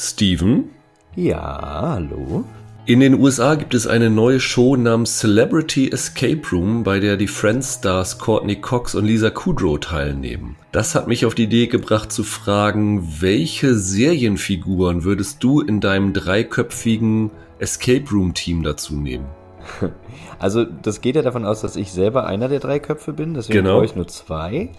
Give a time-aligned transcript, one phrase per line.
[0.00, 0.70] Steven?
[1.14, 2.44] Ja, hallo.
[2.86, 7.26] In den USA gibt es eine neue Show namens Celebrity Escape Room, bei der die
[7.26, 10.56] Friends-Stars Courtney Cox und Lisa Kudrow teilnehmen.
[10.72, 16.14] Das hat mich auf die Idee gebracht zu fragen, welche Serienfiguren würdest du in deinem
[16.14, 19.26] dreiköpfigen Escape Room Team dazu nehmen?
[20.38, 23.58] Also das geht ja davon aus, dass ich selber einer der drei Köpfe bin, deswegen
[23.58, 23.74] Genau.
[23.74, 24.70] brauche ich nur zwei.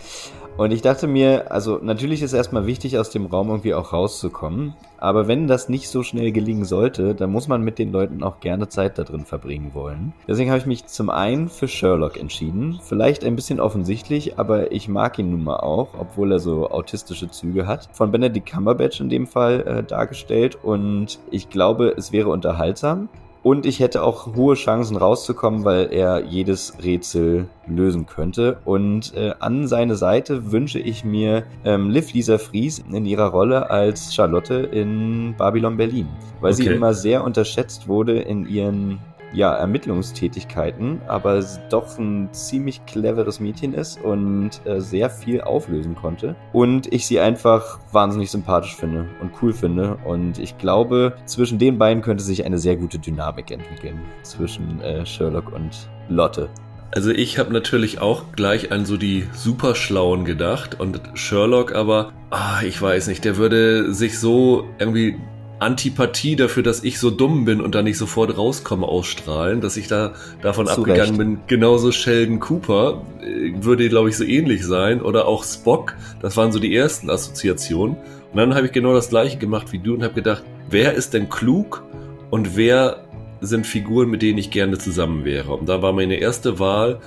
[0.61, 4.75] Und ich dachte mir, also natürlich ist erstmal wichtig, aus dem Raum irgendwie auch rauszukommen.
[4.99, 8.41] Aber wenn das nicht so schnell gelingen sollte, dann muss man mit den Leuten auch
[8.41, 10.13] gerne Zeit da drin verbringen wollen.
[10.27, 12.79] Deswegen habe ich mich zum einen für Sherlock entschieden.
[12.83, 17.31] Vielleicht ein bisschen offensichtlich, aber ich mag ihn nun mal auch, obwohl er so autistische
[17.31, 17.89] Züge hat.
[17.91, 20.59] Von Benedict Cumberbatch in dem Fall äh, dargestellt.
[20.61, 23.09] Und ich glaube, es wäre unterhaltsam.
[23.43, 28.59] Und ich hätte auch hohe Chancen rauszukommen, weil er jedes Rätsel lösen könnte.
[28.65, 33.69] Und äh, an seine Seite wünsche ich mir ähm, Liv Lisa Fries in ihrer Rolle
[33.71, 36.07] als Charlotte in Babylon Berlin.
[36.39, 36.75] Weil sie Okay.
[36.75, 38.99] immer sehr unterschätzt wurde in ihren
[39.33, 46.35] ja, Ermittlungstätigkeiten, aber doch ein ziemlich cleveres Mädchen ist und äh, sehr viel auflösen konnte.
[46.53, 49.97] Und ich sie einfach wahnsinnig sympathisch finde und cool finde.
[50.05, 53.99] Und ich glaube, zwischen den beiden könnte sich eine sehr gute Dynamik entwickeln.
[54.23, 56.49] Zwischen äh, Sherlock und Lotte.
[56.93, 62.61] Also ich habe natürlich auch gleich an so die Superschlauen gedacht und Sherlock aber, ah,
[62.63, 65.17] ich weiß nicht, der würde sich so irgendwie
[65.61, 69.87] Antipathie dafür, dass ich so dumm bin und da nicht sofort rauskomme, ausstrahlen, dass ich
[69.87, 71.17] da davon Zu abgegangen Recht.
[71.17, 71.39] bin.
[71.45, 75.95] Genauso Sheldon Cooper äh, würde, glaube ich, so ähnlich sein oder auch Spock.
[76.19, 77.95] Das waren so die ersten Assoziationen.
[77.95, 81.13] Und dann habe ich genau das gleiche gemacht wie du und habe gedacht, wer ist
[81.13, 81.83] denn klug
[82.31, 83.05] und wer
[83.41, 85.53] sind Figuren, mit denen ich gerne zusammen wäre.
[85.53, 86.99] Und da war meine erste Wahl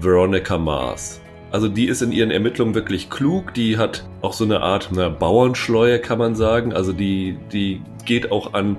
[0.00, 1.21] Veronica Mars.
[1.52, 5.10] Also die ist in ihren Ermittlungen wirklich klug, die hat auch so eine Art einer
[5.10, 6.72] Bauernschleue, kann man sagen.
[6.72, 8.78] Also die, die geht auch an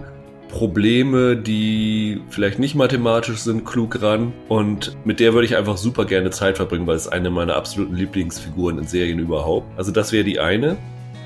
[0.50, 4.34] Probleme, die vielleicht nicht mathematisch sind, klug ran.
[4.50, 7.96] Und mit der würde ich einfach super gerne Zeit verbringen, weil es eine meiner absoluten
[7.96, 9.68] Lieblingsfiguren in Serien überhaupt.
[9.78, 10.78] Also das wäre die eine.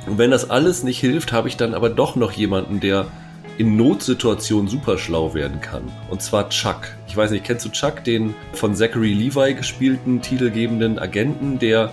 [0.05, 3.07] Und wenn das alles nicht hilft, habe ich dann aber doch noch jemanden, der
[3.57, 5.83] in Notsituationen super schlau werden kann.
[6.09, 6.81] Und zwar Chuck.
[7.07, 11.91] Ich weiß nicht, kennst du Chuck, den von Zachary Levi gespielten titelgebenden Agenten, der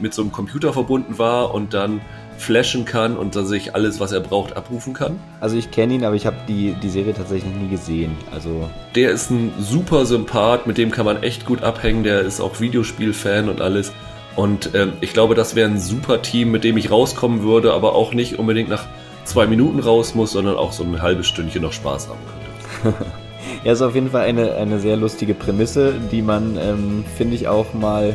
[0.00, 2.00] mit so einem Computer verbunden war und dann
[2.36, 5.18] flashen kann und dann sich alles, was er braucht, abrufen kann?
[5.40, 8.16] Also ich kenne ihn, aber ich habe die, die Serie tatsächlich nie gesehen.
[8.30, 12.04] Also Der ist ein super Sympath, mit dem kann man echt gut abhängen.
[12.04, 13.92] Der ist auch Videospielfan und alles.
[14.34, 17.94] Und ähm, ich glaube, das wäre ein super Team, mit dem ich rauskommen würde, aber
[17.94, 18.84] auch nicht unbedingt nach
[19.26, 22.20] zwei Minuten raus muss, sondern auch so ein halbes Stündchen noch Spaß haben
[22.82, 23.04] könnte.
[23.64, 27.48] Ja, ist auf jeden Fall eine, eine sehr lustige Prämisse, die man, ähm, finde ich,
[27.48, 28.14] auch mal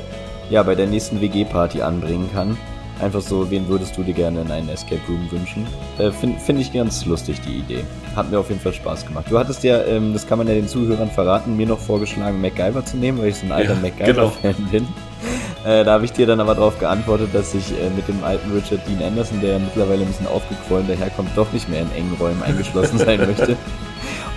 [0.50, 2.58] ja, bei der nächsten WG-Party anbringen kann.
[3.02, 5.66] Einfach so, wen würdest du dir gerne in einen Escape Room wünschen?
[5.98, 7.84] Äh, Finde find ich ganz lustig, die Idee.
[8.16, 9.26] Hat mir auf jeden Fall Spaß gemacht.
[9.30, 12.86] Du hattest ja, ähm, das kann man ja den Zuhörern verraten, mir noch vorgeschlagen, MacGyver
[12.86, 14.88] zu nehmen, weil ich so ein alter Ja, MacGyver-Fan bin.
[15.64, 18.52] Äh, da habe ich dir dann aber darauf geantwortet, dass ich äh, mit dem alten
[18.52, 22.42] Richard Dean Anderson, der mittlerweile ein bisschen aufgequollen daherkommt, doch nicht mehr in engen Räumen
[22.42, 23.56] eingeschlossen sein möchte.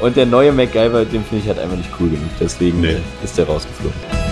[0.01, 2.29] Und der neue MacGyver, den finde ich halt einfach nicht cool genug.
[2.39, 2.99] Deswegen Nee.
[3.23, 4.24] ist der rausgeflogen.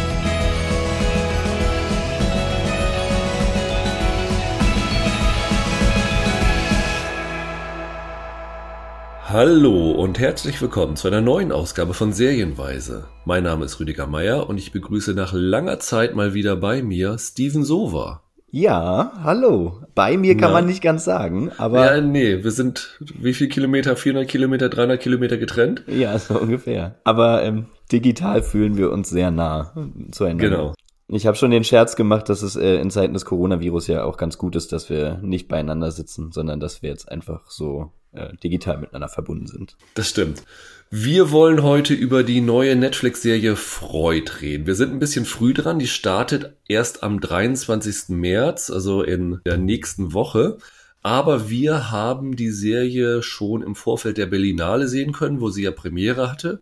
[9.32, 13.06] Hallo und herzlich willkommen zu einer neuen Ausgabe von Serienweise.
[13.24, 17.16] Mein Name ist Rüdiger Meier und ich begrüße nach langer Zeit mal wieder bei mir
[17.16, 18.24] Steven Sova.
[18.50, 19.80] Ja, hallo.
[19.94, 20.60] Bei mir kann Na?
[20.60, 23.96] man nicht ganz sagen, aber Ja, nee, wir sind wie viel Kilometer?
[23.96, 25.82] 400 Kilometer, 300 Kilometer getrennt?
[25.86, 26.96] ja, so ungefähr.
[27.04, 29.72] Aber ähm, digital fühlen wir uns sehr nah
[30.10, 30.44] zueinander.
[30.50, 30.74] Genau.
[31.08, 34.18] Ich habe schon den Scherz gemacht, dass es äh, in Zeiten des Coronavirus ja auch
[34.18, 38.36] ganz gut ist, dass wir nicht beieinander sitzen, sondern dass wir jetzt einfach so äh,
[38.42, 39.76] digital miteinander verbunden sind.
[39.94, 40.42] Das stimmt.
[40.90, 44.66] Wir wollen heute über die neue Netflix-Serie Freud reden.
[44.66, 45.78] Wir sind ein bisschen früh dran.
[45.78, 48.10] Die startet erst am 23.
[48.10, 50.58] März, also in der nächsten Woche.
[51.02, 55.70] Aber wir haben die Serie schon im Vorfeld der Berlinale sehen können, wo sie ja
[55.70, 56.60] Premiere hatte.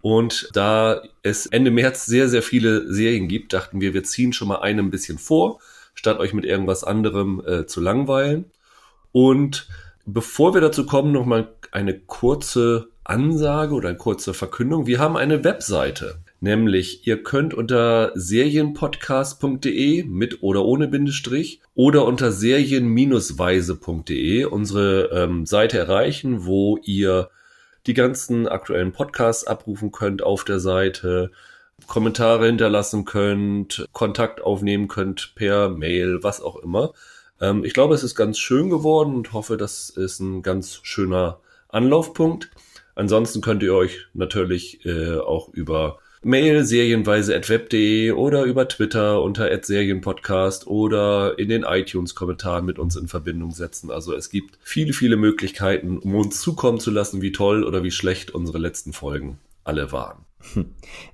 [0.00, 4.48] Und da es Ende März sehr, sehr viele Serien gibt, dachten wir, wir ziehen schon
[4.48, 5.60] mal eine ein bisschen vor,
[5.94, 8.46] statt euch mit irgendwas anderem äh, zu langweilen.
[9.12, 9.68] Und
[10.06, 14.86] bevor wir dazu kommen, noch mal eine kurze Ansage oder eine kurze Verkündung.
[14.86, 22.32] Wir haben eine Webseite, nämlich ihr könnt unter serienpodcast.de mit oder ohne Bindestrich oder unter
[22.32, 27.30] serien-weise.de unsere ähm, Seite erreichen, wo ihr
[27.86, 31.30] die ganzen aktuellen Podcasts abrufen könnt auf der Seite,
[31.86, 36.94] Kommentare hinterlassen könnt, Kontakt aufnehmen könnt per Mail, was auch immer.
[37.40, 41.40] Ähm, ich glaube, es ist ganz schön geworden und hoffe, das ist ein ganz schöner
[41.68, 42.50] Anlaufpunkt.
[42.94, 50.66] Ansonsten könnt ihr euch natürlich äh, auch über Mail serienweise.web.de oder über Twitter unter Serienpodcast
[50.66, 53.92] oder in den iTunes-Kommentaren mit uns in Verbindung setzen.
[53.92, 57.92] Also es gibt viele, viele Möglichkeiten, um uns zukommen zu lassen, wie toll oder wie
[57.92, 60.25] schlecht unsere letzten Folgen alle waren.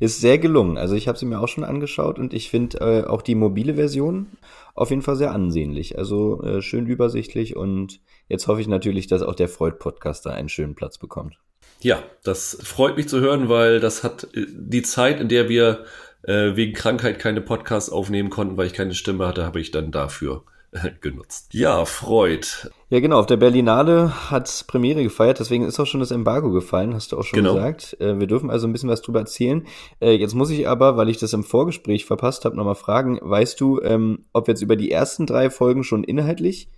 [0.01, 0.79] Ist sehr gelungen.
[0.79, 3.75] Also ich habe sie mir auch schon angeschaut und ich finde äh, auch die mobile
[3.75, 4.27] Version
[4.75, 5.99] auf jeden Fall sehr ansehnlich.
[5.99, 10.49] Also äh, schön übersichtlich und jetzt hoffe ich natürlich, dass auch der Freud-Podcast da einen
[10.49, 11.39] schönen Platz bekommt.
[11.81, 15.85] Ja, das freut mich zu hören, weil das hat äh, die Zeit, in der wir
[16.23, 19.91] äh, wegen Krankheit keine Podcasts aufnehmen konnten, weil ich keine Stimme hatte, habe ich dann
[19.91, 20.45] dafür
[21.01, 21.53] genutzt.
[21.53, 22.47] Ja, Freud.
[22.89, 23.19] Ja, genau.
[23.19, 27.19] Auf der Berlinale hat Premiere gefeiert, deswegen ist auch schon das Embargo gefallen, hast du
[27.19, 27.55] auch schon genau.
[27.55, 27.97] gesagt.
[28.01, 29.67] Äh, wir dürfen also ein bisschen was drüber erzählen.
[30.01, 33.61] Äh, jetzt muss ich aber, weil ich das im Vorgespräch verpasst habe, nochmal fragen, weißt
[33.61, 36.69] du, ähm, ob wir jetzt über die ersten drei Folgen schon inhaltlich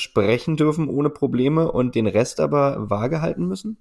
[0.00, 3.78] sprechen dürfen ohne Probleme und den Rest aber vage halten müssen?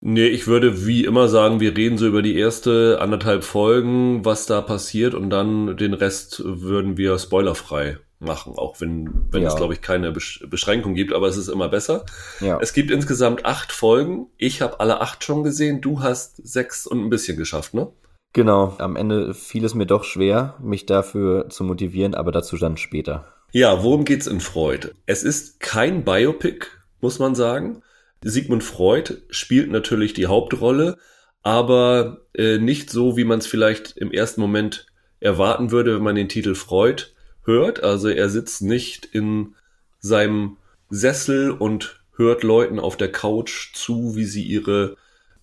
[0.00, 4.46] Nee, ich würde wie immer sagen, wir reden so über die erste anderthalb Folgen, was
[4.46, 9.48] da passiert und dann den Rest würden wir spoilerfrei machen, auch wenn, wenn ja.
[9.48, 12.04] es, glaube ich, keine Beschränkung gibt, aber es ist immer besser.
[12.40, 12.58] Ja.
[12.60, 14.26] Es gibt insgesamt acht Folgen.
[14.36, 15.80] Ich habe alle acht schon gesehen.
[15.80, 17.92] Du hast sechs und ein bisschen geschafft, ne?
[18.32, 18.74] Genau.
[18.78, 23.32] Am Ende fiel es mir doch schwer, mich dafür zu motivieren, aber dazu dann später.
[23.52, 24.90] Ja, worum geht's in Freud?
[25.06, 26.66] Es ist kein Biopic,
[27.00, 27.82] muss man sagen.
[28.22, 30.98] Sigmund Freud spielt natürlich die Hauptrolle,
[31.42, 34.86] aber äh, nicht so, wie man es vielleicht im ersten Moment
[35.20, 37.04] erwarten würde, wenn man den Titel Freud
[37.44, 37.82] hört.
[37.82, 39.54] Also er sitzt nicht in
[39.98, 40.58] seinem
[40.90, 44.96] Sessel und hört Leuten auf der Couch zu, wie sie ihre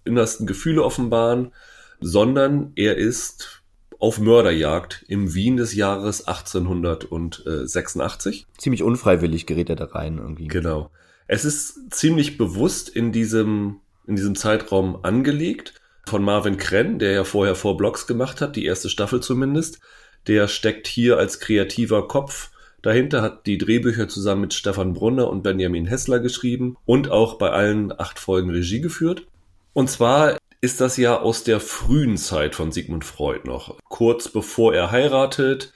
[0.04, 1.54] innersten Gefühle offenbaren,
[2.00, 3.64] sondern er ist
[4.00, 8.46] auf Mörderjagd im Wien des Jahres 1886.
[8.58, 10.48] Ziemlich unfreiwillig gerät er da rein irgendwie.
[10.48, 10.92] Genau.
[11.28, 15.74] Es ist ziemlich bewusst in diesem, in diesem Zeitraum angelegt
[16.06, 19.80] von Marvin Krenn, der ja vorher vor Blogs gemacht hat, die erste Staffel zumindest.
[20.28, 22.52] Der steckt hier als kreativer Kopf
[22.82, 27.50] dahinter, hat die Drehbücher zusammen mit Stefan Brunner und Benjamin Hessler geschrieben und auch bei
[27.50, 29.28] allen acht Folgen Regie geführt.
[29.74, 34.74] Und zwar ist das ja aus der frühen Zeit von Sigmund Freud noch, kurz bevor
[34.74, 35.74] er heiratet.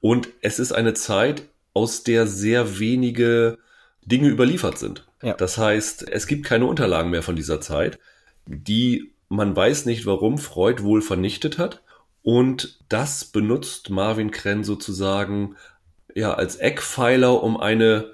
[0.00, 1.44] Und es ist eine Zeit,
[1.74, 3.58] aus der sehr wenige
[4.04, 5.06] Dinge überliefert sind.
[5.22, 5.34] Ja.
[5.34, 7.98] Das heißt, es gibt keine Unterlagen mehr von dieser Zeit,
[8.46, 11.82] die man weiß nicht, warum Freud wohl vernichtet hat.
[12.22, 15.56] Und das benutzt Marvin Krenn sozusagen
[16.14, 18.10] ja als Eckpfeiler, um eine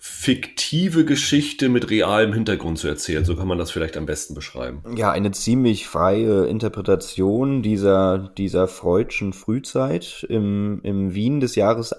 [0.00, 3.24] fiktive Geschichte mit realem Hintergrund zu erzählen.
[3.24, 4.82] So kann man das vielleicht am besten beschreiben.
[4.94, 11.92] Ja, eine ziemlich freie Interpretation dieser, dieser Freudschen Frühzeit im, im Wien des Jahres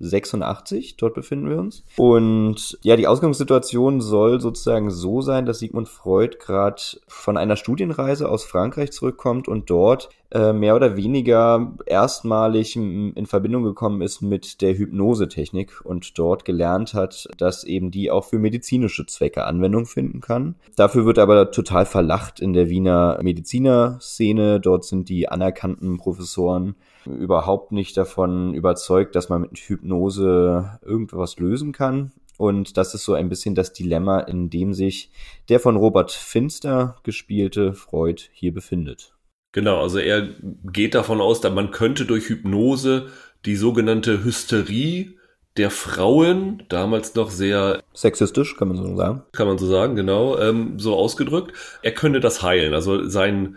[0.00, 0.96] 1886.
[0.96, 1.84] Dort befinden wir uns.
[1.96, 8.28] Und ja, die Ausgangssituation soll sozusagen so sein, dass Sigmund Freud gerade von einer Studienreise
[8.28, 14.60] aus Frankreich zurückkommt und dort äh, mehr oder weniger erstmalig in Verbindung gekommen ist mit
[14.60, 20.20] der Hypnosetechnik und dort gelernt hat, dass eben die auch für medizinische Zwecke Anwendung finden
[20.20, 20.56] kann.
[20.74, 24.60] Dafür wird aber total verlacht in der Wiener Medizinerszene.
[24.60, 26.74] Dort sind die anerkannten Professoren
[27.06, 32.12] überhaupt nicht davon überzeugt, dass man mit Hypnose irgendwas lösen kann.
[32.38, 35.10] Und das ist so ein bisschen das Dilemma, in dem sich
[35.48, 39.14] der von Robert Finster gespielte Freud hier befindet.
[39.52, 40.28] Genau, also er
[40.70, 43.06] geht davon aus, dass man könnte durch Hypnose
[43.46, 45.16] die sogenannte Hysterie
[45.56, 49.22] der Frauen, damals noch sehr sexistisch, kann man so sagen.
[49.32, 51.52] Kann man so sagen, genau, ähm, so ausgedrückt.
[51.82, 52.74] Er könnte das heilen.
[52.74, 53.56] Also sein,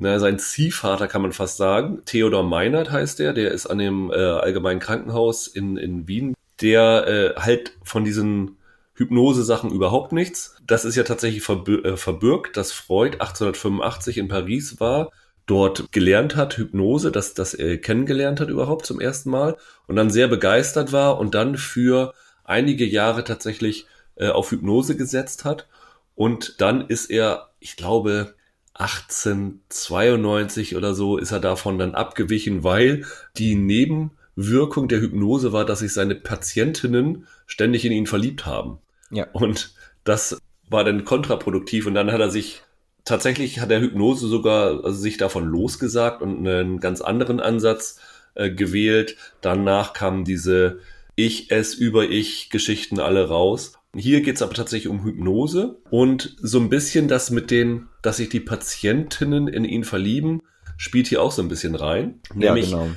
[0.00, 2.02] na, sein Ziehvater kann man fast sagen.
[2.06, 6.34] Theodor Meinert heißt er, der ist an dem äh, Allgemeinen Krankenhaus in, in Wien.
[6.62, 8.56] Der äh, halt von diesen
[8.94, 10.56] Hypnose-Sachen überhaupt nichts.
[10.66, 15.10] Das ist ja tatsächlich verbir äh, verbürgt, dass Freud 1885 in Paris war
[15.44, 20.08] dort gelernt hat, Hypnose, dass das er kennengelernt hat überhaupt zum ersten Mal und dann
[20.08, 22.14] sehr begeistert war und dann für
[22.44, 25.66] einige Jahre tatsächlich äh, auf Hypnose gesetzt hat.
[26.14, 28.34] Und dann ist er, ich glaube,
[28.80, 33.04] 1892 oder so ist er davon dann abgewichen, weil
[33.36, 38.78] die Nebenwirkung der Hypnose war, dass sich seine Patientinnen ständig in ihn verliebt haben.
[39.10, 39.26] Ja.
[39.32, 42.62] Und das war dann kontraproduktiv und dann hat er sich
[43.04, 48.00] tatsächlich hat der Hypnose sogar also sich davon losgesagt und einen ganz anderen Ansatz
[48.34, 49.16] äh, gewählt.
[49.40, 50.78] Danach kamen diese
[51.16, 53.74] Ich, es, über Ich Geschichten alle raus.
[53.94, 58.28] Hier geht's aber tatsächlich um Hypnose und so ein bisschen das mit den, dass sich
[58.28, 60.42] die Patientinnen in ihn verlieben,
[60.76, 62.20] spielt hier auch so ein bisschen rein.
[62.34, 62.90] Nämlich, ja, genau.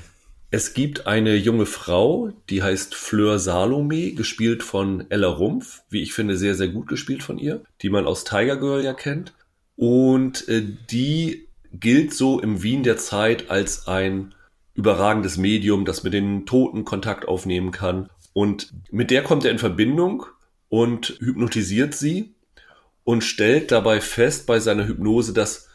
[0.51, 6.13] Es gibt eine junge Frau, die heißt Fleur Salome, gespielt von Ella Rumpf, wie ich
[6.13, 9.33] finde, sehr, sehr gut gespielt von ihr, die man aus Tiger Girl ja kennt.
[9.75, 14.35] Und äh, die gilt so im Wien der Zeit als ein
[14.75, 18.11] überragendes Medium, das mit den Toten Kontakt aufnehmen kann.
[18.33, 20.27] Und mit der kommt er in Verbindung
[20.73, 22.33] und hypnotisiert sie
[23.03, 25.69] und stellt dabei fest bei seiner Hypnose, dass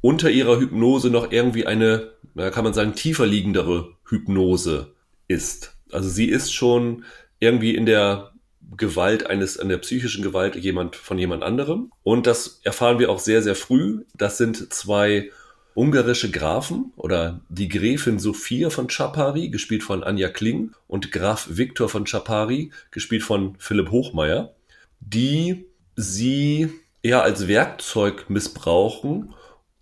[0.00, 4.92] unter ihrer Hypnose noch irgendwie eine, da kann man sagen, tiefer liegendere Hypnose
[5.28, 5.76] ist.
[5.92, 7.04] Also sie ist schon
[7.38, 8.32] irgendwie in der
[8.76, 11.92] Gewalt eines, an der psychischen Gewalt jemand von jemand anderem.
[12.02, 14.04] Und das erfahren wir auch sehr, sehr früh.
[14.14, 15.30] Das sind zwei
[15.78, 21.88] ungarische Grafen oder die Gräfin Sophia von Chapari, gespielt von Anja Kling, und Graf Viktor
[21.88, 24.54] von Chapari, gespielt von Philipp Hochmeier,
[24.98, 26.68] die sie
[27.04, 29.34] eher als Werkzeug missbrauchen,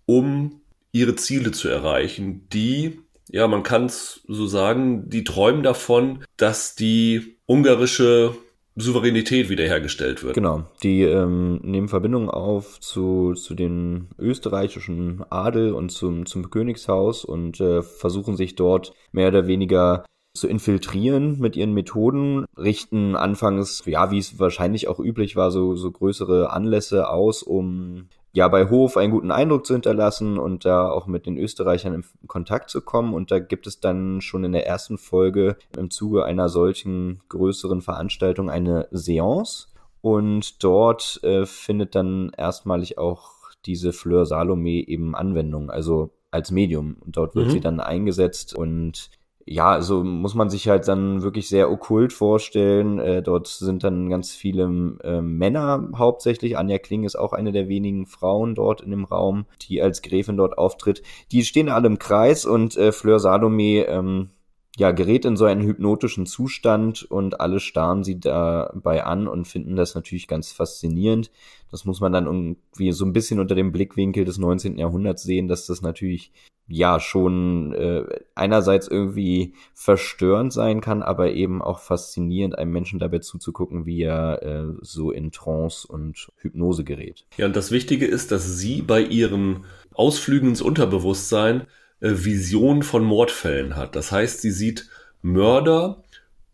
[0.05, 0.61] um
[0.91, 2.99] ihre Ziele zu erreichen, die,
[3.29, 8.35] ja, man kann es so sagen, die träumen davon, dass die ungarische
[8.77, 10.35] Souveränität wiederhergestellt wird.
[10.35, 17.25] Genau, die ähm, nehmen Verbindungen auf zu, zu den österreichischen Adel und zum, zum Königshaus
[17.25, 20.05] und äh, versuchen sich dort mehr oder weniger
[20.35, 25.75] zu infiltrieren mit ihren Methoden, richten anfangs, ja, wie es wahrscheinlich auch üblich war, so,
[25.75, 30.89] so größere Anlässe aus, um ja bei Hof einen guten Eindruck zu hinterlassen und da
[30.89, 33.13] auch mit den Österreichern in Kontakt zu kommen.
[33.13, 37.81] Und da gibt es dann schon in der ersten Folge im Zuge einer solchen größeren
[37.81, 39.67] Veranstaltung eine Seance.
[40.01, 43.31] Und dort äh, findet dann erstmalig auch
[43.65, 46.97] diese Fleur Salome eben Anwendung, also als Medium.
[47.03, 47.51] Und dort wird mhm.
[47.51, 49.09] sie dann eingesetzt und
[49.49, 52.99] ja, also muss man sich halt dann wirklich sehr okkult vorstellen.
[52.99, 54.65] Äh, dort sind dann ganz viele
[55.03, 56.57] äh, Männer hauptsächlich.
[56.57, 60.35] Anja Kling ist auch eine der wenigen Frauen dort in dem Raum, die als Gräfin
[60.35, 61.01] dort auftritt.
[61.31, 64.31] Die stehen alle im Kreis und äh, Fleur Salome ähm,
[64.77, 69.75] ja, gerät in so einen hypnotischen Zustand und alle starren sie dabei an und finden
[69.75, 71.31] das natürlich ganz faszinierend.
[71.71, 74.77] Das muss man dann irgendwie so ein bisschen unter dem Blickwinkel des 19.
[74.77, 76.31] Jahrhunderts sehen, dass das natürlich
[76.67, 78.03] ja schon äh,
[78.35, 84.43] einerseits irgendwie verstörend sein kann, aber eben auch faszinierend, einem Menschen dabei zuzugucken, wie er
[84.43, 87.25] äh, so in Trance und Hypnose gerät.
[87.37, 91.65] Ja, und das Wichtige ist, dass sie bei ihren Ausflügen ins Unterbewusstsein
[91.99, 93.95] Vision von Mordfällen hat.
[93.95, 94.89] Das heißt, sie sieht
[95.21, 96.03] Mörder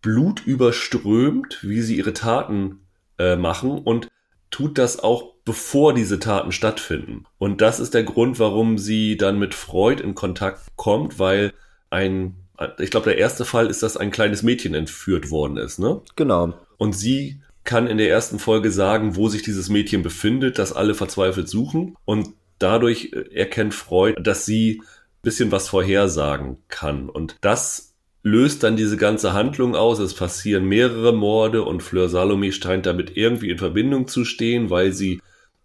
[0.02, 2.82] blutüberströmt, wie sie ihre Taten
[3.18, 4.08] äh, machen und
[4.52, 7.26] tut das auch bevor diese Taten stattfinden.
[7.38, 11.54] Und das ist der Grund, warum sie dann mit Freud in Kontakt kommt, weil
[11.90, 12.36] ein,
[12.80, 16.02] ich glaube, der erste Fall ist, dass ein kleines Mädchen entführt worden ist, ne?
[16.16, 16.54] Genau.
[16.78, 20.96] Und sie kann in der ersten Folge sagen, wo sich dieses Mädchen befindet, das alle
[20.96, 21.96] verzweifelt suchen.
[22.06, 24.82] Und dadurch erkennt Freud, dass sie
[25.24, 27.10] bisschen was vorhersagen kann.
[27.10, 30.00] Und das löst dann diese ganze Handlung aus.
[30.00, 34.94] Es passieren mehrere Morde und Fleur Salome scheint damit irgendwie in Verbindung zu stehen, weil
[34.94, 35.20] sie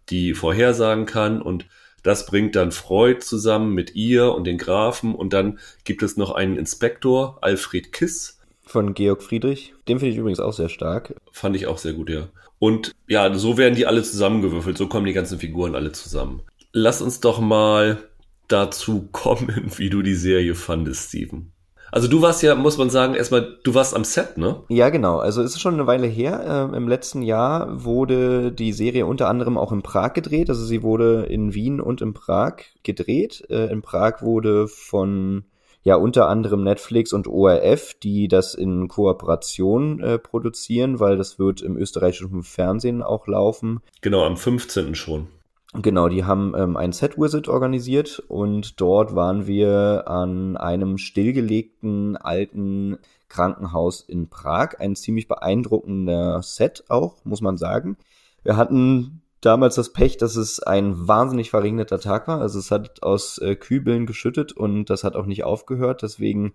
[0.09, 1.65] die vorhersagen kann und
[2.01, 6.31] das bringt dann Freud zusammen mit ihr und den Grafen und dann gibt es noch
[6.31, 8.39] einen Inspektor, Alfred Kiss.
[8.65, 9.73] Von Georg Friedrich.
[9.87, 11.15] Den finde ich übrigens auch sehr stark.
[11.31, 12.29] Fand ich auch sehr gut, ja.
[12.57, 16.41] Und ja, so werden die alle zusammengewürfelt, so kommen die ganzen Figuren alle zusammen.
[16.71, 18.08] Lass uns doch mal
[18.49, 21.53] dazu kommen, wie du die Serie fandest, Steven.
[21.91, 24.63] Also du warst ja, muss man sagen, erstmal, du warst am Set, ne?
[24.69, 25.17] Ja, genau.
[25.17, 26.43] Also es ist schon eine Weile her.
[26.47, 30.49] Ähm, Im letzten Jahr wurde die Serie unter anderem auch in Prag gedreht.
[30.49, 33.43] Also sie wurde in Wien und in Prag gedreht.
[33.49, 35.45] Äh, in Prag wurde von
[35.83, 41.61] ja unter anderem Netflix und ORF, die das in Kooperation äh, produzieren, weil das wird
[41.61, 43.79] im österreichischen Fernsehen auch laufen.
[44.01, 44.93] Genau, am 15.
[44.93, 45.27] schon.
[45.73, 52.17] Genau, die haben ähm, ein Set Visit organisiert und dort waren wir an einem stillgelegten
[52.17, 52.97] alten
[53.27, 54.79] Krankenhaus in Prag.
[54.79, 57.97] Ein ziemlich beeindruckender Set auch, muss man sagen.
[58.43, 62.41] Wir hatten damals das Pech, dass es ein wahnsinnig verregneter Tag war.
[62.41, 66.01] Also es hat aus äh, Kübeln geschüttet und das hat auch nicht aufgehört.
[66.01, 66.53] Deswegen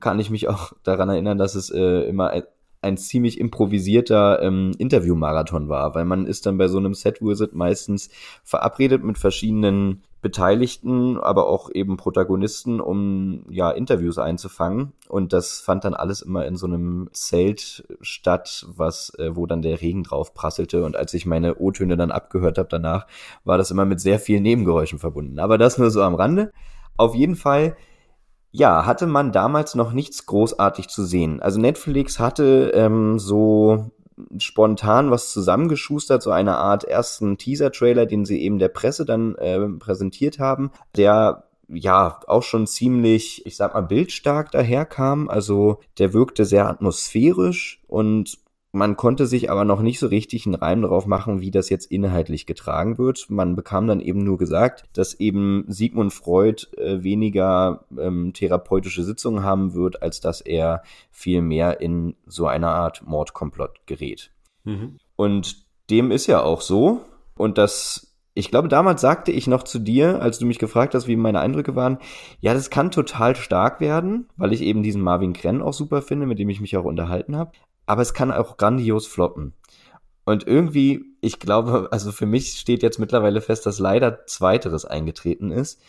[0.00, 2.32] kann ich mich auch daran erinnern, dass es äh, immer
[2.80, 8.10] ein ziemlich improvisierter ähm, Interviewmarathon war, weil man ist dann bei so einem Set-Visit meistens
[8.44, 14.92] verabredet mit verschiedenen Beteiligten, aber auch eben Protagonisten, um ja Interviews einzufangen.
[15.08, 19.62] Und das fand dann alles immer in so einem Zelt statt, was äh, wo dann
[19.62, 20.84] der Regen drauf prasselte.
[20.84, 23.06] Und als ich meine O-Töne dann abgehört habe danach,
[23.44, 25.38] war das immer mit sehr vielen Nebengeräuschen verbunden.
[25.38, 26.52] Aber das nur so am Rande.
[26.96, 27.76] Auf jeden Fall
[28.50, 31.40] ja, hatte man damals noch nichts großartig zu sehen.
[31.40, 33.90] Also Netflix hatte ähm, so
[34.38, 39.60] spontan was zusammengeschustert, so eine Art ersten Teaser-Trailer, den sie eben der Presse dann äh,
[39.78, 40.70] präsentiert haben.
[40.96, 45.28] Der ja auch schon ziemlich, ich sag mal, bildstark daherkam.
[45.28, 48.38] Also der wirkte sehr atmosphärisch und
[48.72, 51.90] man konnte sich aber noch nicht so richtig einen Reim darauf machen, wie das jetzt
[51.90, 53.26] inhaltlich getragen wird.
[53.30, 59.42] Man bekam dann eben nur gesagt, dass eben Sigmund Freud äh, weniger ähm, therapeutische Sitzungen
[59.42, 64.32] haben wird, als dass er viel mehr in so eine Art Mordkomplott gerät.
[64.64, 64.98] Mhm.
[65.16, 67.00] Und dem ist ja auch so.
[67.36, 71.08] Und das ich glaube, damals sagte ich noch zu dir, als du mich gefragt hast,
[71.08, 71.98] wie meine Eindrücke waren,
[72.40, 76.24] ja, das kann total stark werden, weil ich eben diesen Marvin Krenn auch super finde,
[76.24, 77.50] mit dem ich mich auch unterhalten habe
[77.88, 79.54] aber es kann auch grandios floppen.
[80.26, 85.50] Und irgendwie, ich glaube, also für mich steht jetzt mittlerweile fest, dass leider Zweiteres eingetreten
[85.50, 85.80] ist.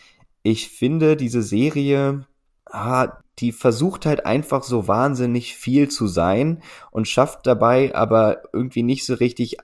[0.42, 2.26] Ich finde, diese Serie,
[2.64, 8.82] ah, die versucht halt einfach so wahnsinnig viel zu sein und schafft dabei aber irgendwie
[8.82, 9.58] nicht so richtig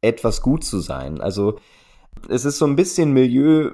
[0.00, 1.20] etwas gut zu sein.
[1.20, 1.58] Also
[2.28, 3.72] es ist so ein bisschen Milieu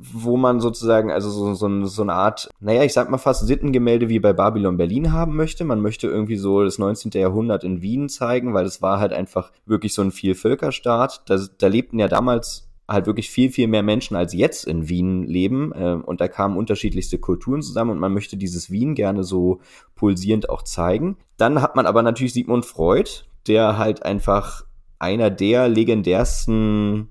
[0.00, 4.08] wo man sozusagen, also so, so, so eine Art, naja, ich sag mal fast Sittengemälde
[4.08, 5.64] wie bei Babylon Berlin haben möchte.
[5.64, 7.12] Man möchte irgendwie so das 19.
[7.14, 11.22] Jahrhundert in Wien zeigen, weil es war halt einfach wirklich so ein Vielvölkerstaat.
[11.26, 15.24] Da, da lebten ja damals halt wirklich viel, viel mehr Menschen als jetzt in Wien
[15.24, 15.72] leben.
[15.72, 19.60] Äh, und da kamen unterschiedlichste Kulturen zusammen und man möchte dieses Wien gerne so
[19.94, 21.16] pulsierend auch zeigen.
[21.36, 23.10] Dann hat man aber natürlich Sigmund Freud,
[23.46, 24.64] der halt einfach
[24.98, 27.08] einer der legendärsten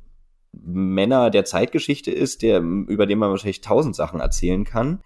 [0.54, 5.02] Männer der Zeitgeschichte ist, der, über den man wahrscheinlich tausend Sachen erzählen kann.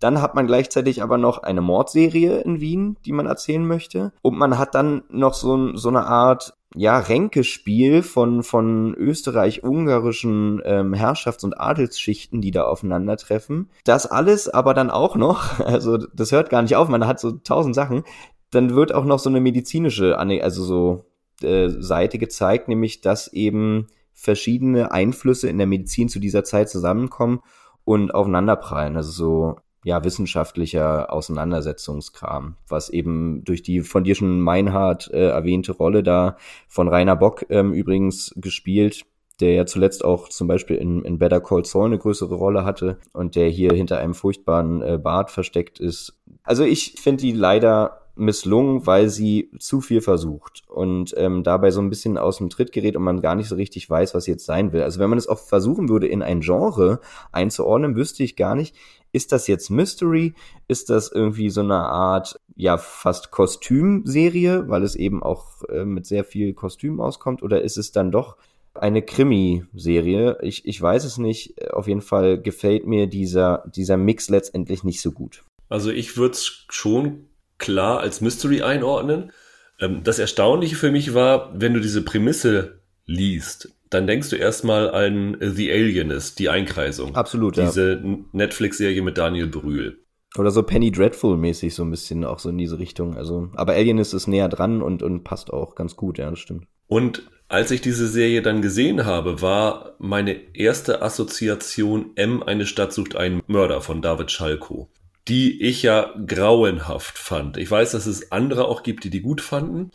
[0.00, 4.12] Dann hat man gleichzeitig aber noch eine Mordserie in Wien, die man erzählen möchte.
[4.22, 10.94] Und man hat dann noch so, so eine Art, ja, Ränkespiel von, von österreich-ungarischen ähm,
[10.94, 13.68] Herrschafts- und Adelsschichten, die da aufeinandertreffen.
[13.84, 17.32] Das alles aber dann auch noch, also das hört gar nicht auf, man hat so
[17.32, 18.04] tausend Sachen.
[18.50, 21.04] Dann wird auch noch so eine medizinische, also so
[21.42, 27.40] äh, Seite gezeigt, nämlich dass eben verschiedene Einflüsse in der Medizin zu dieser Zeit zusammenkommen
[27.84, 28.96] und aufeinanderprallen.
[28.96, 35.72] Also so ja, wissenschaftlicher Auseinandersetzungskram, was eben durch die von dir schon Meinhard äh, erwähnte
[35.72, 36.36] Rolle da
[36.68, 39.06] von Rainer Bock ähm, übrigens gespielt,
[39.40, 42.98] der ja zuletzt auch zum Beispiel in, in Better Call Saul eine größere Rolle hatte
[43.14, 46.20] und der hier hinter einem furchtbaren äh, Bart versteckt ist.
[46.42, 51.80] Also ich finde die leider misslungen, weil sie zu viel versucht und ähm, dabei so
[51.80, 54.44] ein bisschen aus dem Tritt gerät und man gar nicht so richtig weiß, was jetzt
[54.44, 54.82] sein will.
[54.82, 57.00] Also wenn man es auch versuchen würde, in ein Genre
[57.32, 58.74] einzuordnen, wüsste ich gar nicht,
[59.12, 60.34] ist das jetzt Mystery?
[60.68, 66.06] Ist das irgendwie so eine Art, ja, fast Kostümserie, weil es eben auch äh, mit
[66.06, 67.42] sehr viel Kostüm auskommt?
[67.42, 68.36] Oder ist es dann doch
[68.74, 70.38] eine Krimi-Serie?
[70.42, 71.72] Ich, ich weiß es nicht.
[71.72, 75.42] Auf jeden Fall gefällt mir dieser, dieser Mix letztendlich nicht so gut.
[75.68, 77.26] Also ich würde es schon
[77.60, 79.32] klar als Mystery einordnen.
[79.78, 84.90] Ähm, das Erstaunliche für mich war, wenn du diese Prämisse liest, dann denkst du erstmal
[84.90, 87.16] an The Alienist, die Einkreisung.
[87.16, 88.18] Absolut, Diese ja.
[88.32, 89.98] Netflix-Serie mit Daniel Brühl.
[90.38, 93.16] Oder so Penny Dreadful-mäßig so ein bisschen auch so in diese Richtung.
[93.16, 96.66] Also, aber Alienist ist näher dran und, und passt auch ganz gut, ja, das stimmt.
[96.86, 102.92] Und als ich diese Serie dann gesehen habe, war meine erste Assoziation M, eine Stadt
[102.92, 104.88] sucht einen Mörder von David Schalko
[105.30, 107.56] die ich ja grauenhaft fand.
[107.56, 109.92] Ich weiß, dass es andere auch gibt, die die gut fanden,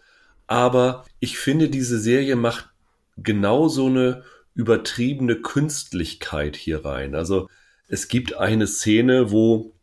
[0.48, 2.70] aber ich finde, diese Serie macht
[3.18, 7.16] genau so eine übertriebene Künstlichkeit hier rein.
[7.16, 7.50] Also
[7.90, 9.74] es gibt eine Szene, wo,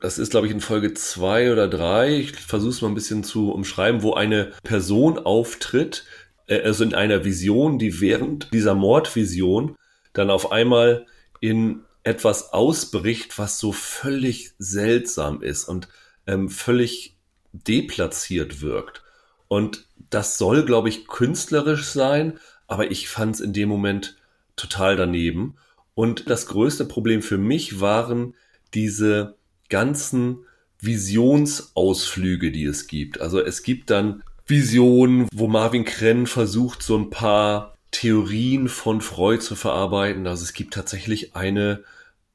[0.00, 3.22] das ist glaube ich in Folge zwei oder drei, ich versuche es mal ein bisschen
[3.22, 6.06] zu umschreiben, wo eine Person auftritt,
[6.46, 9.76] äh, also in einer Vision, die während dieser Mordvision
[10.14, 11.04] dann auf einmal
[11.40, 15.88] in etwas ausbricht, was so völlig seltsam ist und
[16.26, 17.16] ähm, völlig
[17.52, 19.02] deplatziert wirkt.
[19.48, 24.16] Und das soll, glaube ich, künstlerisch sein, aber ich fand es in dem Moment
[24.56, 25.56] total daneben.
[25.94, 28.34] Und das größte Problem für mich waren
[28.74, 29.36] diese
[29.68, 30.44] ganzen
[30.80, 33.20] Visionsausflüge, die es gibt.
[33.20, 37.71] Also es gibt dann Visionen, wo Marvin Krenn versucht, so ein paar
[38.02, 40.26] Theorien von Freud zu verarbeiten.
[40.26, 41.84] Also es gibt tatsächlich eine,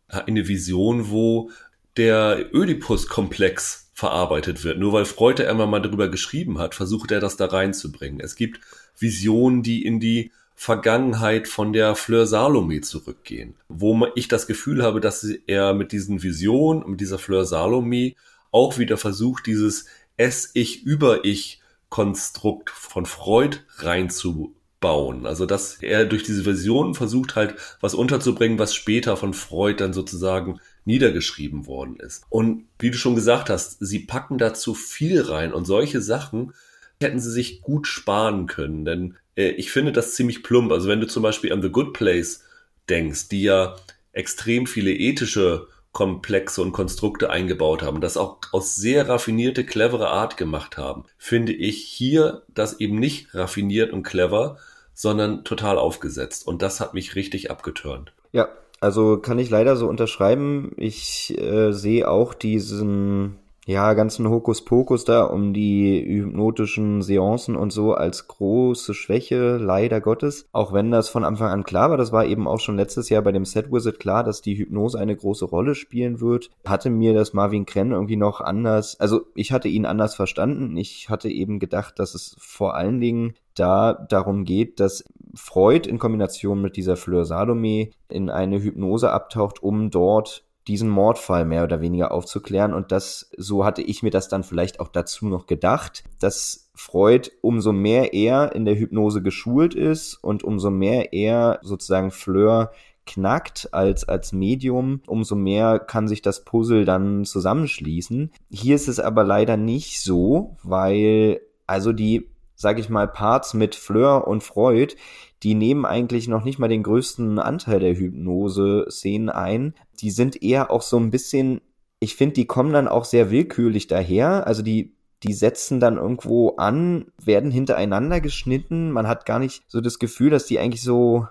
[0.07, 1.51] eine Vision, wo
[1.97, 4.79] der Oedipus-Komplex verarbeitet wird.
[4.79, 8.21] Nur weil Freud da einmal mal drüber geschrieben hat, versucht er das da reinzubringen.
[8.21, 8.61] Es gibt
[8.97, 15.01] Visionen, die in die Vergangenheit von der Fleur Salome zurückgehen, wo ich das Gefühl habe,
[15.01, 18.13] dass er mit diesen Visionen, mit dieser Fleur Salome
[18.51, 25.25] auch wieder versucht, dieses Es-Ich über Ich Konstrukt von Freud reinzu bauen.
[25.25, 29.93] Also dass er durch diese Version versucht halt was unterzubringen, was später von Freud dann
[29.93, 32.23] sozusagen niedergeschrieben worden ist.
[32.29, 36.53] Und wie du schon gesagt hast, sie packen da zu viel rein und solche Sachen
[37.01, 40.71] hätten sie sich gut sparen können, denn äh, ich finde das ziemlich plump.
[40.71, 42.43] Also wenn du zum Beispiel an The Good Place
[42.89, 43.75] denkst, die ja
[44.13, 50.37] extrem viele ethische Komplexe und Konstrukte eingebaut haben, das auch aus sehr raffinierte, clevere Art
[50.37, 54.57] gemacht haben, finde ich hier das eben nicht raffiniert und clever,
[54.93, 56.45] sondern total aufgesetzt.
[56.45, 58.13] Und das hat mich richtig abgeturnt.
[58.31, 58.47] Ja,
[58.79, 60.71] also kann ich leider so unterschreiben.
[60.77, 67.93] Ich äh, sehe auch diesen ja, ganzen Hokuspokus da um die hypnotischen Seancen und so
[67.93, 70.47] als große Schwäche, leider Gottes.
[70.53, 73.21] Auch wenn das von Anfang an klar war, das war eben auch schon letztes Jahr
[73.23, 76.49] bei dem Set Wizard klar, dass die Hypnose eine große Rolle spielen wird.
[76.65, 80.77] Hatte mir das Marvin Krenn irgendwie noch anders, also ich hatte ihn anders verstanden.
[80.77, 85.03] Ich hatte eben gedacht, dass es vor allen Dingen da darum geht, dass
[85.35, 91.45] Freud in Kombination mit dieser Fleur Salome in eine Hypnose abtaucht, um dort diesen Mordfall
[91.45, 92.73] mehr oder weniger aufzuklären.
[92.73, 97.31] Und das, so hatte ich mir das dann vielleicht auch dazu noch gedacht, dass Freud
[97.41, 102.71] umso mehr er in der Hypnose geschult ist und umso mehr er sozusagen Fleur
[103.07, 108.31] knackt als, als Medium, umso mehr kann sich das Puzzle dann zusammenschließen.
[108.51, 113.75] Hier ist es aber leider nicht so, weil also die, sag ich mal, Parts mit
[113.75, 114.95] Fleur und Freud,
[115.43, 119.73] die nehmen eigentlich noch nicht mal den größten Anteil der Hypnose-Szenen ein.
[119.99, 121.61] Die sind eher auch so ein bisschen,
[121.99, 124.47] ich finde, die kommen dann auch sehr willkürlich daher.
[124.47, 128.91] Also die, die setzen dann irgendwo an, werden hintereinander geschnitten.
[128.91, 131.27] Man hat gar nicht so das Gefühl, dass die eigentlich so,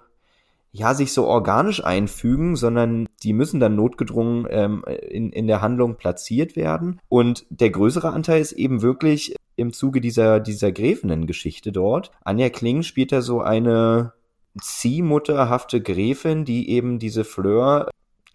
[0.71, 5.97] ja, sich so organisch einfügen, sondern die müssen dann notgedrungen ähm, in, in der Handlung
[5.97, 7.01] platziert werden.
[7.09, 12.11] Und der größere Anteil ist eben wirklich im Zuge dieser, dieser Gräfinnen-Geschichte dort.
[12.25, 14.13] Anja Kling spielt da so eine
[14.61, 17.91] ziehmutterhafte Gräfin, die eben diese Fleur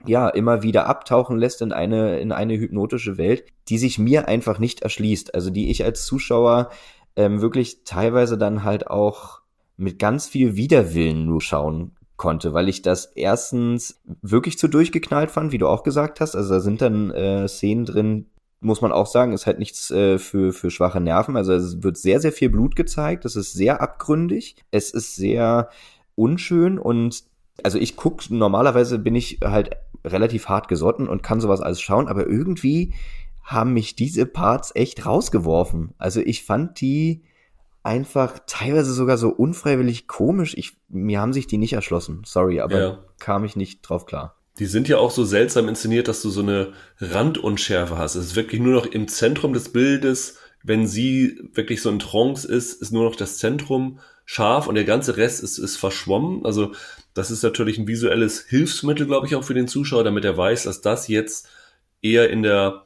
[0.06, 4.58] ja immer wieder abtauchen lässt in eine in eine hypnotische Welt, die sich mir einfach
[4.58, 5.36] nicht erschließt.
[5.36, 6.70] Also die ich als Zuschauer
[7.16, 9.42] ähm, wirklich teilweise dann halt auch
[9.78, 15.52] mit ganz viel Widerwillen nur schauen konnte, weil ich das erstens wirklich zu durchgeknallt fand,
[15.52, 16.36] wie du auch gesagt hast.
[16.36, 18.28] Also da sind dann äh, Szenen drin,
[18.62, 21.36] muss man auch sagen, ist halt nichts äh, für, für schwache Nerven.
[21.36, 23.26] Also es wird sehr, sehr viel Blut gezeigt.
[23.26, 24.56] Es ist sehr abgründig.
[24.70, 25.70] Es ist sehr
[26.16, 27.24] unschön und
[27.64, 29.72] also ich guck, normalerweise bin ich halt
[30.06, 32.94] relativ hart gesotten und kann sowas alles schauen, aber irgendwie
[33.44, 35.94] haben mich diese Parts echt rausgeworfen.
[35.98, 37.24] Also ich fand die
[37.84, 40.54] einfach teilweise sogar so unfreiwillig komisch.
[40.56, 42.22] Ich, mir haben sich die nicht erschlossen.
[42.26, 43.00] Sorry, aber ja.
[43.20, 44.36] kam ich nicht drauf klar.
[44.62, 48.14] Die sind ja auch so seltsam inszeniert, dass du so eine Randunschärfe hast.
[48.14, 50.38] Es ist wirklich nur noch im Zentrum des Bildes.
[50.62, 54.84] Wenn sie wirklich so in Trance ist, ist nur noch das Zentrum scharf und der
[54.84, 56.46] ganze Rest ist, ist verschwommen.
[56.46, 56.74] Also
[57.16, 60.66] das ist natürlich ein visuelles Hilfsmittel, glaube ich, auch für den Zuschauer, damit er weiß,
[60.66, 61.48] dass das jetzt
[62.04, 62.86] eher in der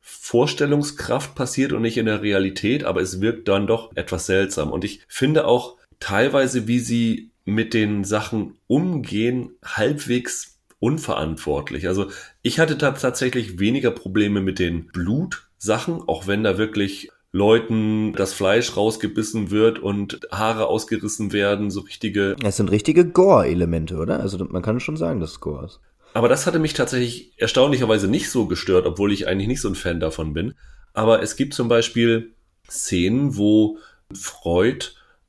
[0.00, 4.72] Vorstellungskraft passiert und nicht in der Realität, aber es wirkt dann doch etwas seltsam.
[4.72, 10.51] Und ich finde auch teilweise, wie sie mit den Sachen umgehen, halbwegs
[10.82, 11.86] unverantwortlich.
[11.86, 12.10] Also
[12.42, 18.32] ich hatte da tatsächlich weniger Probleme mit den Blutsachen, auch wenn da wirklich Leuten das
[18.32, 22.34] Fleisch rausgebissen wird und Haare ausgerissen werden, so richtige.
[22.42, 24.18] Es sind richtige Gore-Elemente, oder?
[24.18, 25.80] Also man kann schon sagen, dass es Gore ist.
[26.14, 29.76] Aber das hatte mich tatsächlich erstaunlicherweise nicht so gestört, obwohl ich eigentlich nicht so ein
[29.76, 30.54] Fan davon bin.
[30.94, 32.34] Aber es gibt zum Beispiel
[32.68, 33.78] Szenen, wo
[34.12, 34.86] Freud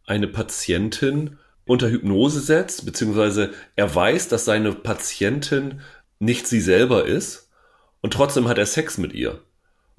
[0.07, 5.81] eine Patientin unter Hypnose setzt, beziehungsweise er weiß, dass seine Patientin
[6.19, 7.49] nicht sie selber ist
[8.01, 9.41] und trotzdem hat er Sex mit ihr.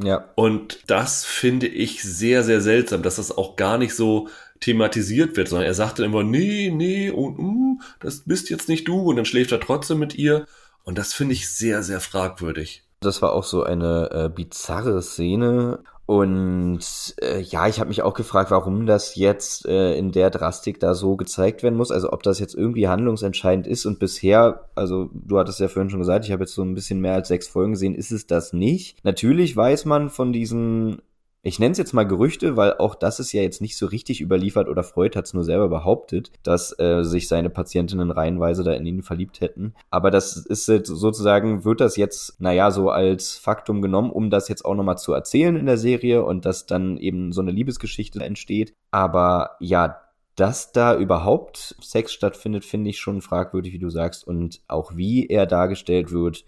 [0.02, 0.30] Ja.
[0.34, 4.28] Und das finde ich sehr, sehr seltsam, dass das auch gar nicht so
[4.60, 8.88] thematisiert wird, sondern er sagt dann immer, nee, nee, und uh, das bist jetzt nicht
[8.88, 10.46] du und dann schläft er trotzdem mit ihr.
[10.84, 12.82] Und das finde ich sehr, sehr fragwürdig.
[13.00, 15.80] Das war auch so eine äh, bizarre Szene.
[16.06, 20.78] Und äh, ja, ich habe mich auch gefragt, warum das jetzt äh, in der Drastik
[20.78, 21.90] da so gezeigt werden muss.
[21.90, 23.86] Also ob das jetzt irgendwie handlungsentscheidend ist.
[23.86, 27.00] Und bisher, also du hattest ja vorhin schon gesagt, ich habe jetzt so ein bisschen
[27.00, 29.02] mehr als sechs Folgen gesehen, ist es das nicht.
[29.02, 31.00] Natürlich weiß man von diesen
[31.44, 34.22] ich nenne es jetzt mal Gerüchte, weil auch das ist ja jetzt nicht so richtig
[34.22, 38.72] überliefert oder Freud hat es nur selber behauptet, dass äh, sich seine Patientinnen reihenweise da
[38.72, 39.74] in ihn verliebt hätten.
[39.90, 44.64] Aber das ist sozusagen, wird das jetzt, naja, so als Faktum genommen, um das jetzt
[44.64, 48.72] auch nochmal zu erzählen in der Serie und dass dann eben so eine Liebesgeschichte entsteht.
[48.90, 50.00] Aber ja,
[50.36, 54.26] dass da überhaupt Sex stattfindet, finde ich schon fragwürdig, wie du sagst.
[54.26, 56.44] Und auch wie er dargestellt wird,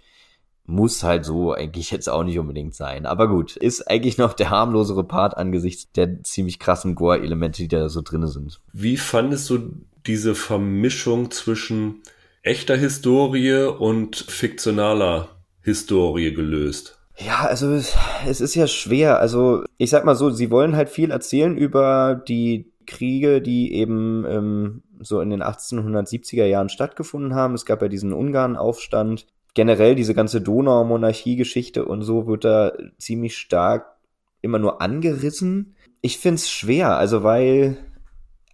[0.66, 3.06] muss halt so eigentlich jetzt auch nicht unbedingt sein.
[3.06, 7.88] Aber gut, ist eigentlich noch der harmlosere Part angesichts der ziemlich krassen Gore-Elemente, die da
[7.88, 8.60] so drin sind.
[8.72, 9.70] Wie fandest du
[10.06, 12.02] diese Vermischung zwischen
[12.42, 15.28] echter Historie und fiktionaler
[15.62, 16.98] Historie gelöst?
[17.18, 19.20] Ja, also es ist ja schwer.
[19.20, 24.24] Also ich sag mal so, sie wollen halt viel erzählen über die Kriege, die eben
[24.28, 27.54] ähm, so in den 1870er Jahren stattgefunden haben.
[27.54, 33.96] Es gab ja diesen Ungarn-Aufstand generell diese ganze Donau-Monarchie-Geschichte und so wird da ziemlich stark
[34.42, 35.74] immer nur angerissen.
[36.02, 37.78] Ich find's schwer, also weil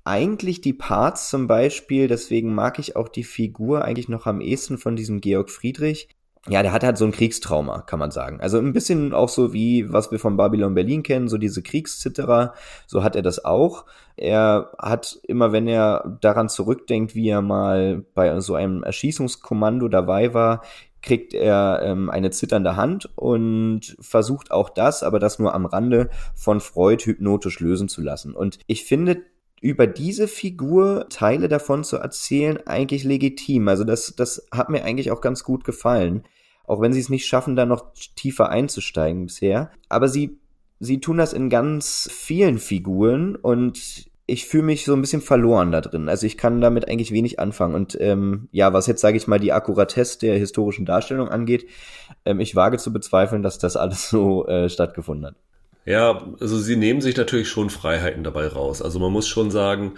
[0.05, 4.79] eigentlich die Parts zum Beispiel, deswegen mag ich auch die Figur eigentlich noch am ehesten
[4.79, 6.09] von diesem Georg Friedrich.
[6.49, 8.41] Ja, der hat halt so ein Kriegstrauma, kann man sagen.
[8.41, 12.55] Also ein bisschen auch so wie, was wir von Babylon Berlin kennen, so diese Kriegszitterer,
[12.87, 13.87] so hat er das auch.
[14.17, 20.35] Er hat immer, wenn er daran zurückdenkt, wie er mal bei so einem Erschießungskommando dabei
[20.35, 20.63] war,
[21.03, 26.11] kriegt er ähm, eine zitternde Hand und versucht auch das, aber das nur am Rande
[26.35, 28.35] von Freud hypnotisch lösen zu lassen.
[28.35, 29.23] Und ich finde,
[29.61, 33.69] über diese Figur Teile davon zu erzählen, eigentlich legitim.
[33.69, 36.25] Also das, das hat mir eigentlich auch ganz gut gefallen.
[36.65, 39.71] Auch wenn sie es nicht schaffen, da noch tiefer einzusteigen bisher.
[39.89, 40.41] Aber sie,
[40.81, 45.73] sie tun das in ganz vielen Figuren und ich fühle mich so ein bisschen verloren
[45.73, 46.09] da drin.
[46.09, 47.75] Also ich kann damit eigentlich wenig anfangen.
[47.75, 51.67] Und ähm, ja, was jetzt, sage ich mal, die Akkuratesse der historischen Darstellung angeht,
[52.25, 55.35] ähm, ich wage zu bezweifeln, dass das alles so äh, stattgefunden hat.
[55.85, 58.81] Ja, also sie nehmen sich natürlich schon Freiheiten dabei raus.
[58.81, 59.95] Also man muss schon sagen,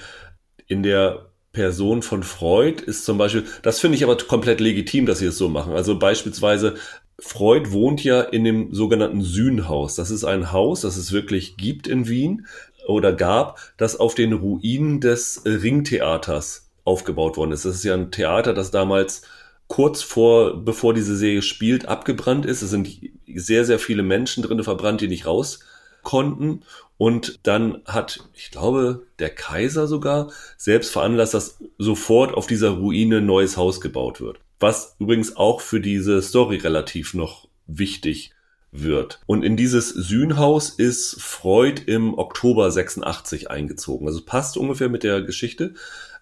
[0.67, 5.19] in der Person von Freud ist zum Beispiel, das finde ich aber komplett legitim, dass
[5.19, 5.75] sie es so machen.
[5.75, 6.75] Also beispielsweise,
[7.21, 9.95] Freud wohnt ja in dem sogenannten Sühnhaus.
[9.95, 12.47] Das ist ein Haus, das es wirklich gibt in Wien
[12.87, 17.65] oder gab, das auf den Ruinen des Ringtheaters aufgebaut worden ist.
[17.65, 19.23] Das ist ja ein Theater, das damals
[19.67, 22.63] kurz vor, bevor diese Serie spielt, abgebrannt ist.
[22.63, 22.89] Es sind
[23.27, 25.61] sehr, sehr viele Menschen drin verbrannt, die nicht raus
[26.03, 26.63] konnten.
[26.97, 33.19] Und dann hat, ich glaube, der Kaiser sogar selbst veranlasst, dass sofort auf dieser Ruine
[33.19, 34.39] ein neues Haus gebaut wird.
[34.61, 38.33] Was übrigens auch für diese Story relativ noch wichtig
[38.75, 39.21] wird.
[39.27, 44.07] Und in dieses Sühnhaus ist Freud im Oktober 86 eingezogen.
[44.07, 45.75] Also passt ungefähr mit der Geschichte.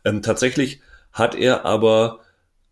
[0.05, 0.81] Ähm, tatsächlich
[1.13, 2.21] hat er aber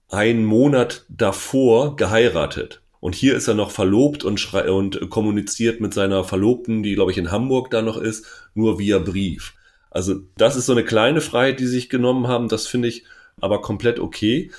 [0.08, 2.82] einen Monat davor geheiratet.
[3.00, 7.12] Und hier ist er noch verlobt und, schrei und kommuniziert mit seiner Verlobten, die, glaube
[7.12, 9.54] ich, in Hamburg da noch ist, nur via Brief.
[9.90, 12.48] Also das ist so eine kleine Freiheit, die sie sich genommen haben.
[12.48, 13.04] Das finde ich
[13.40, 14.50] aber komplett okay.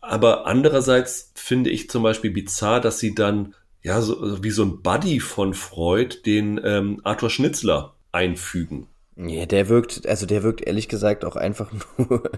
[0.00, 4.82] Aber andererseits finde ich zum Beispiel bizarr, dass sie dann ja so wie so ein
[4.82, 8.86] Buddy von Freud den ähm, Arthur Schnitzler einfügen.
[9.16, 12.30] Ja, der wirkt, also der wirkt ehrlich gesagt auch einfach nur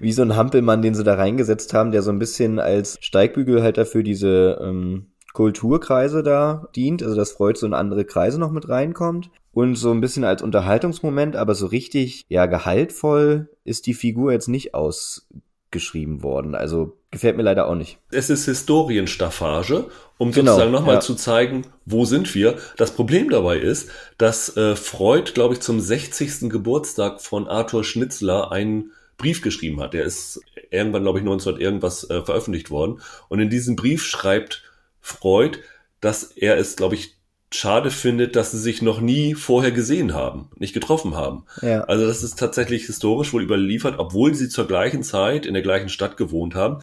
[0.00, 3.84] wie so ein Hampelmann, den sie da reingesetzt haben, der so ein bisschen als Steigbügelhalter
[3.84, 8.68] für diese ähm, Kulturkreise da dient, also dass Freud so in andere Kreise noch mit
[8.68, 9.30] reinkommt.
[9.52, 14.46] Und so ein bisschen als Unterhaltungsmoment, aber so richtig, ja, gehaltvoll ist die Figur jetzt
[14.46, 16.54] nicht ausgeschrieben worden.
[16.54, 17.98] Also gefällt mir leider auch nicht.
[18.12, 19.86] Es ist Historienstaffage
[20.20, 21.00] um genau, sozusagen nochmal ja.
[21.00, 22.58] zu zeigen, wo sind wir.
[22.76, 26.50] Das Problem dabei ist, dass äh, Freud, glaube ich, zum 60.
[26.50, 29.94] Geburtstag von Arthur Schnitzler einen Brief geschrieben hat.
[29.94, 33.00] Der ist irgendwann, glaube ich, 1900 irgendwas äh, veröffentlicht worden.
[33.30, 34.62] Und in diesem Brief schreibt
[35.00, 35.60] Freud,
[36.02, 37.16] dass er es, glaube ich,
[37.50, 41.44] schade findet, dass sie sich noch nie vorher gesehen haben, nicht getroffen haben.
[41.62, 41.84] Ja.
[41.84, 45.88] Also das ist tatsächlich historisch wohl überliefert, obwohl sie zur gleichen Zeit in der gleichen
[45.88, 46.82] Stadt gewohnt haben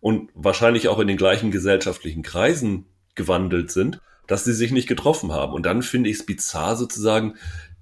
[0.00, 5.32] und wahrscheinlich auch in den gleichen gesellschaftlichen Kreisen gewandelt sind, dass sie sich nicht getroffen
[5.32, 5.52] haben.
[5.52, 7.34] Und dann finde ich es bizarr sozusagen,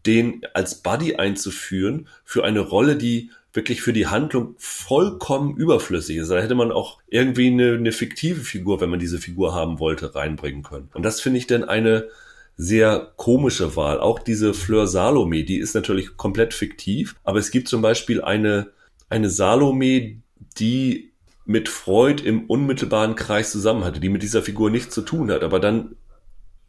[0.06, 6.28] den als Buddy einzuführen für eine Rolle, die wirklich für die Handlung vollkommen überflüssig ist.
[6.28, 10.14] Da hätte man auch irgendwie eine, eine fiktive Figur, wenn man diese Figur haben wollte,
[10.14, 10.90] reinbringen können.
[10.92, 12.08] Und das finde ich dann eine
[12.56, 14.00] sehr komische Wahl.
[14.00, 18.70] Auch diese Fleur Salome, die ist natürlich komplett fiktiv, aber es gibt zum Beispiel eine,
[19.08, 20.16] eine Salome,
[20.58, 21.13] die
[21.44, 25.42] mit Freud im unmittelbaren Kreis zusammen hatte, die mit dieser Figur nichts zu tun hat.
[25.42, 25.96] Aber dann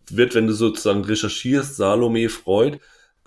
[0.09, 2.79] wird, wenn du sozusagen recherchierst, Salome, Freud,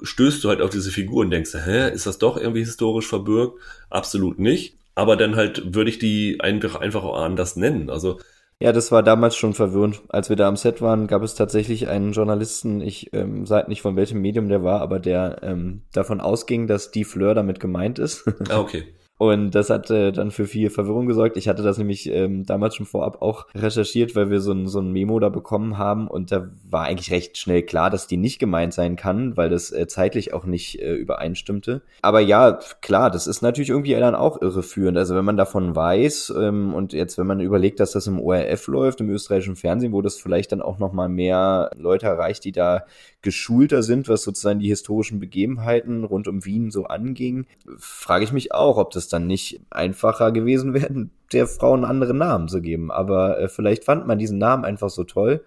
[0.03, 3.61] stößt du halt auf diese Figur und denkst, hä, ist das doch irgendwie historisch verbürgt?
[3.91, 4.77] Absolut nicht.
[4.95, 7.89] Aber dann halt würde ich die einfach, einfach auch anders nennen.
[7.89, 8.19] Also,
[8.61, 10.03] ja, das war damals schon verwirrend.
[10.09, 13.83] Als wir da am Set waren, gab es tatsächlich einen Journalisten, ich ähm, sage nicht
[13.83, 18.01] von welchem Medium der war, aber der ähm, davon ausging, dass die Fleur damit gemeint
[18.01, 18.25] ist.
[18.51, 18.85] Ah, okay.
[19.19, 21.37] Und das hat äh, dann für viel Verwirrung gesorgt.
[21.37, 24.79] Ich hatte das nämlich ähm, damals schon vorab auch recherchiert, weil wir so ein, so
[24.79, 28.39] ein Memo da bekommen haben und da war eigentlich recht schnell klar, dass die nicht
[28.39, 31.83] gemeint sein kann, weil das äh, zeitlich auch nicht äh, übereinstimmte.
[32.01, 34.97] Aber ja, klar, das ist natürlich irgendwie dann auch irreführend.
[34.97, 38.69] Also wenn man davon weiß ähm, und jetzt wenn man überlegt, dass das im ORF
[38.69, 42.85] läuft, im österreichischen Fernsehen, wo das vielleicht dann auch nochmal mehr Leute erreicht, die da
[43.23, 48.53] geschulter sind, was sozusagen die historischen Begebenheiten rund um Wien so anging, frage ich mich
[48.53, 52.91] auch, ob das dann nicht einfacher gewesen wäre, der Frau einen anderen Namen zu geben.
[52.91, 55.45] Aber äh, vielleicht fand man diesen Namen einfach so toll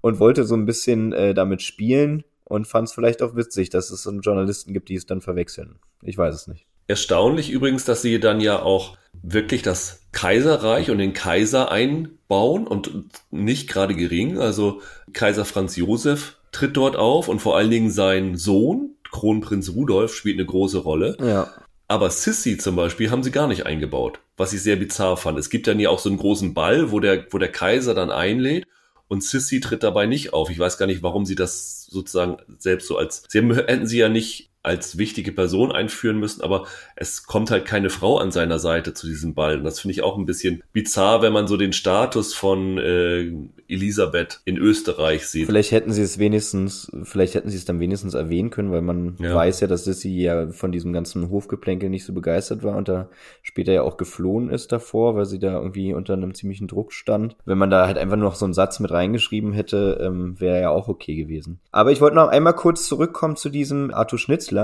[0.00, 3.90] und wollte so ein bisschen äh, damit spielen und fand es vielleicht auch witzig, dass
[3.90, 5.80] es so Journalisten gibt, die es dann verwechseln.
[6.02, 6.66] Ich weiß es nicht.
[6.86, 12.90] Erstaunlich übrigens, dass sie dann ja auch wirklich das Kaiserreich und den Kaiser einbauen und
[13.30, 14.38] nicht gerade gering.
[14.38, 14.80] Also
[15.12, 20.36] Kaiser Franz Josef tritt dort auf und vor allen Dingen sein Sohn, Kronprinz Rudolf, spielt
[20.36, 21.16] eine große Rolle.
[21.20, 21.52] Ja.
[21.86, 25.38] Aber Sissy zum Beispiel haben sie gar nicht eingebaut, was ich sehr bizarr fand.
[25.38, 28.10] Es gibt dann ja auch so einen großen Ball, wo der, wo der Kaiser dann
[28.10, 28.66] einlädt
[29.06, 30.50] und Sissy tritt dabei nicht auf.
[30.50, 34.08] Ich weiß gar nicht, warum sie das sozusagen selbst so als, sie hätten sie ja
[34.08, 38.92] nicht als wichtige Person einführen müssen, aber es kommt halt keine Frau an seiner Seite
[38.92, 39.56] zu diesem Ball.
[39.58, 43.32] Und das finde ich auch ein bisschen bizarr, wenn man so den Status von äh,
[43.68, 45.46] Elisabeth in Österreich sieht.
[45.46, 49.16] Vielleicht hätten sie es wenigstens, vielleicht hätten sie es dann wenigstens erwähnen können, weil man
[49.18, 49.34] ja.
[49.34, 53.08] weiß ja, dass Sissy ja von diesem ganzen Hofgeplänkel nicht so begeistert war und da
[53.42, 57.36] später ja auch geflohen ist davor, weil sie da irgendwie unter einem ziemlichen Druck stand.
[57.46, 60.60] Wenn man da halt einfach nur noch so einen Satz mit reingeschrieben hätte, ähm, wäre
[60.60, 61.60] ja auch okay gewesen.
[61.72, 64.57] Aber ich wollte noch einmal kurz zurückkommen zu diesem Arthur Schnitzler.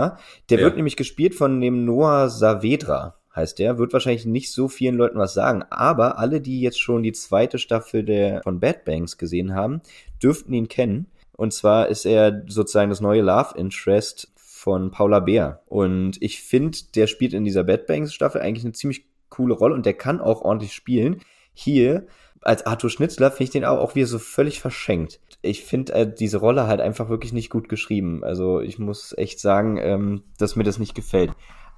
[0.50, 0.64] Der ja.
[0.64, 5.18] wird nämlich gespielt von dem Noah Saavedra heißt der, wird wahrscheinlich nicht so vielen Leuten
[5.18, 9.54] was sagen, aber alle, die jetzt schon die zweite Staffel der, von Bad Banks gesehen
[9.54, 9.80] haben,
[10.22, 11.06] dürften ihn kennen.
[11.32, 15.62] Und zwar ist er sozusagen das neue Love Interest von Paula Beer.
[15.66, 19.74] Und ich finde, der spielt in dieser Bad Banks Staffel eigentlich eine ziemlich coole Rolle
[19.74, 21.20] und der kann auch ordentlich spielen.
[21.52, 22.06] Hier
[22.40, 25.18] als Arthur Schnitzler finde ich den auch, auch wieder so völlig verschenkt.
[25.44, 28.24] Ich finde äh, diese Rolle halt einfach wirklich nicht gut geschrieben.
[28.24, 31.32] Also ich muss echt sagen, ähm, dass mir das nicht gefällt.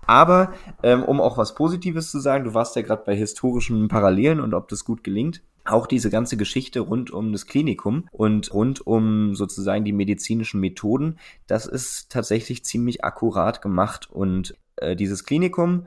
[0.07, 0.53] Aber
[0.83, 4.55] ähm, um auch was Positives zu sagen, du warst ja gerade bei historischen Parallelen und
[4.55, 5.43] ob das gut gelingt.
[5.65, 11.19] Auch diese ganze Geschichte rund um das Klinikum und rund um sozusagen die medizinischen Methoden,
[11.49, 14.09] das ist tatsächlich ziemlich akkurat gemacht.
[14.09, 15.87] Und äh, dieses Klinikum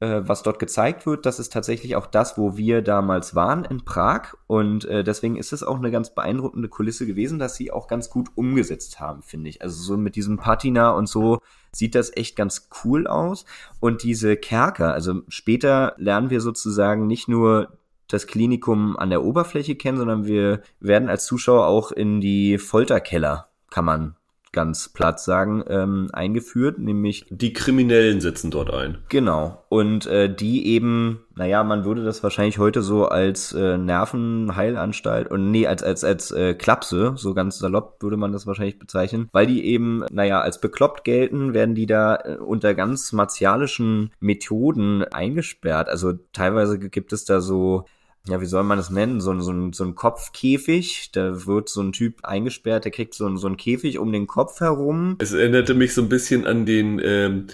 [0.00, 3.84] äh, was dort gezeigt wird, das ist tatsächlich auch das, wo wir damals waren in
[3.84, 4.34] Prag.
[4.46, 8.10] Und äh, deswegen ist es auch eine ganz beeindruckende Kulisse gewesen, dass sie auch ganz
[8.10, 9.62] gut umgesetzt haben, finde ich.
[9.62, 11.40] Also so mit diesem Patina und so
[11.72, 13.46] sieht das echt ganz cool aus.
[13.80, 17.78] Und diese Kerker, also später lernen wir sozusagen nicht nur
[18.08, 23.48] das Klinikum an der Oberfläche kennen, sondern wir werden als Zuschauer auch in die Folterkeller,
[23.70, 24.16] kann man
[24.56, 28.96] ganz platt sagen, ähm, eingeführt, nämlich die Kriminellen sitzen dort ein.
[29.10, 29.62] Genau.
[29.68, 35.50] Und äh, die eben, naja, man würde das wahrscheinlich heute so als äh, Nervenheilanstalt und
[35.50, 39.46] nee, als als als äh, Klapse, so ganz salopp würde man das wahrscheinlich bezeichnen, weil
[39.46, 45.90] die eben, naja, als bekloppt gelten, werden die da äh, unter ganz martialischen Methoden eingesperrt.
[45.90, 47.84] Also teilweise gibt es da so
[48.28, 49.20] ja, wie soll man das nennen?
[49.20, 51.10] So, so, ein, so ein Kopfkäfig.
[51.12, 54.60] Da wird so ein Typ eingesperrt, der kriegt so, so ein Käfig um den Kopf
[54.60, 55.16] herum.
[55.20, 57.46] Es erinnerte mich so ein bisschen an den, ähm,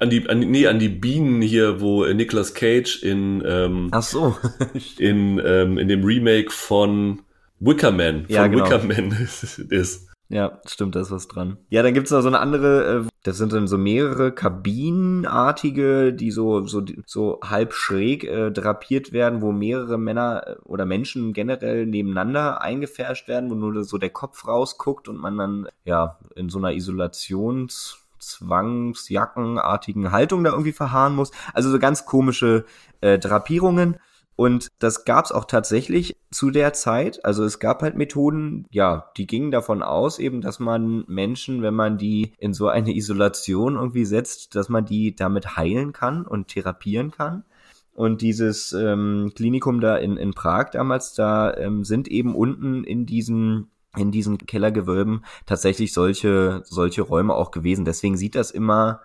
[0.00, 4.02] an die, an, nee, an die Bienen hier, wo äh, Nicolas Cage in, ähm, Ach
[4.02, 4.36] so.
[4.98, 7.20] in, ähm, in dem Remake von
[7.60, 8.64] Wickerman, von ja, genau.
[8.64, 9.16] Wickerman
[9.70, 10.07] ist.
[10.30, 11.56] Ja, stimmt, da ist was dran.
[11.70, 16.30] Ja, dann gibt's noch so eine andere, äh, das sind dann so mehrere Kabinenartige, die
[16.30, 21.86] so, so, so halb schräg äh, drapiert werden, wo mehrere Männer äh, oder Menschen generell
[21.86, 26.58] nebeneinander eingefärscht werden, wo nur so der Kopf rausguckt und man dann, ja, in so
[26.58, 31.30] einer Isolations- Zwangsjackenartigen Haltung da irgendwie verharren muss.
[31.54, 32.64] Also so ganz komische
[33.00, 33.96] äh, Drapierungen.
[34.38, 37.24] Und das gab es auch tatsächlich zu der Zeit.
[37.24, 41.74] Also es gab halt Methoden, ja, die gingen davon aus, eben, dass man Menschen, wenn
[41.74, 46.46] man die in so eine Isolation irgendwie setzt, dass man die damit heilen kann und
[46.46, 47.46] therapieren kann.
[47.94, 53.06] Und dieses ähm, Klinikum da in, in Prag damals, da ähm, sind eben unten in
[53.06, 57.84] diesen in diesen Kellergewölben tatsächlich solche solche Räume auch gewesen.
[57.84, 59.00] Deswegen sieht das immer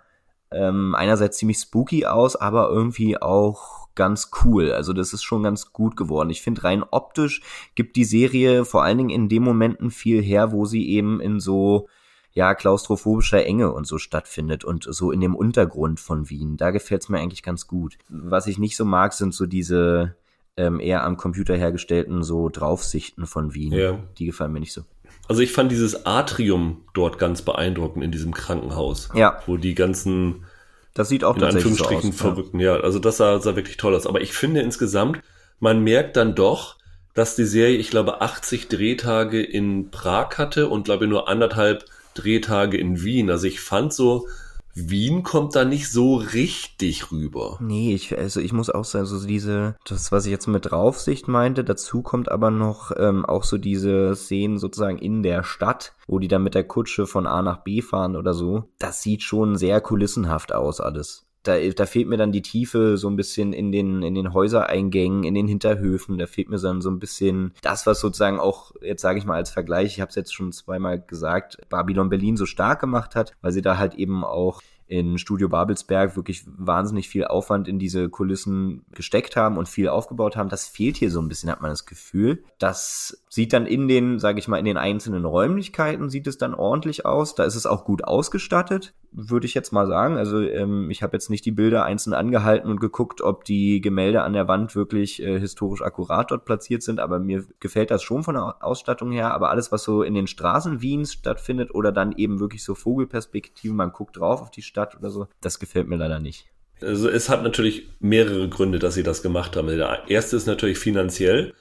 [0.52, 4.72] ähm, einerseits ziemlich spooky aus, aber irgendwie auch ganz cool.
[4.72, 6.30] Also das ist schon ganz gut geworden.
[6.30, 7.42] Ich finde rein optisch
[7.76, 11.40] gibt die Serie vor allen Dingen in den Momenten viel her, wo sie eben in
[11.40, 11.88] so
[12.34, 16.58] ja, klaustrophobischer Enge und so stattfindet und so in dem Untergrund von Wien.
[16.58, 17.98] Da gefällt's mir eigentlich ganz gut.
[18.10, 20.16] Was ich nicht so mag, sind so diese
[20.58, 23.74] ähm, eher am Computer hergestellten so Draufsichten von Wien.
[23.74, 24.00] Ja.
[24.18, 24.82] Die gefallen mir nicht so.
[25.28, 29.10] Also ich fand dieses Atrium dort ganz beeindruckend in diesem Krankenhaus.
[29.14, 29.42] Ja.
[29.46, 30.46] Wo die ganzen
[30.94, 32.78] das sieht auch in tatsächlich Anführungsstrichen so aus, verrückten, ja.
[32.78, 32.84] ja.
[32.84, 34.08] Also das sah, sah wirklich toll aus.
[34.08, 35.20] Aber ich finde insgesamt,
[35.60, 36.78] man merkt dann doch,
[37.14, 42.78] dass die Serie, ich glaube, 80 Drehtage in Prag hatte und glaube nur anderthalb Drehtage
[42.78, 43.30] in Wien.
[43.30, 44.28] Also ich fand so,
[44.76, 47.58] Wien kommt da nicht so richtig rüber.
[47.62, 51.28] Nee, ich, also ich muss auch sagen, so diese, das, was ich jetzt mit Draufsicht
[51.28, 56.18] meinte, dazu kommt aber noch ähm, auch so diese Szenen sozusagen in der Stadt, wo
[56.20, 58.70] die dann mit der Kutsche von A nach B fahren oder so.
[58.80, 63.10] Das sieht schon sehr kulissenhaft aus alles da, da fehlt mir dann die Tiefe so
[63.10, 66.18] ein bisschen in den, in den Häusereingängen, in den Hinterhöfen.
[66.18, 69.36] Da fehlt mir dann so ein bisschen das, was sozusagen auch, jetzt sage ich mal
[69.36, 73.34] als Vergleich, ich habe es jetzt schon zweimal gesagt, Babylon Berlin so stark gemacht hat,
[73.42, 78.10] weil sie da halt eben auch in Studio Babelsberg wirklich wahnsinnig viel Aufwand in diese
[78.10, 80.50] Kulissen gesteckt haben und viel aufgebaut haben.
[80.50, 82.44] Das fehlt hier so ein bisschen, hat man das Gefühl.
[82.60, 86.54] Das sieht dann in den, sage ich mal, in den einzelnen Räumlichkeiten sieht es dann
[86.54, 87.34] ordentlich aus.
[87.34, 90.18] Da ist es auch gut ausgestattet, würde ich jetzt mal sagen.
[90.18, 94.24] Also ähm, ich habe jetzt nicht die Bilder einzeln angehalten und geguckt, ob die Gemälde
[94.24, 98.24] an der Wand wirklich äh, historisch akkurat dort platziert sind, aber mir gefällt das schon
[98.24, 99.34] von der Ausstattung her.
[99.34, 103.76] Aber alles, was so in den Straßen Wiens stattfindet oder dann eben wirklich so Vogelperspektiven,
[103.76, 106.48] man guckt drauf auf die Stadt oder so, das gefällt mir leider nicht.
[106.82, 109.68] Also es hat natürlich mehrere Gründe, dass sie das gemacht haben.
[109.68, 111.54] Der erste ist natürlich finanziell.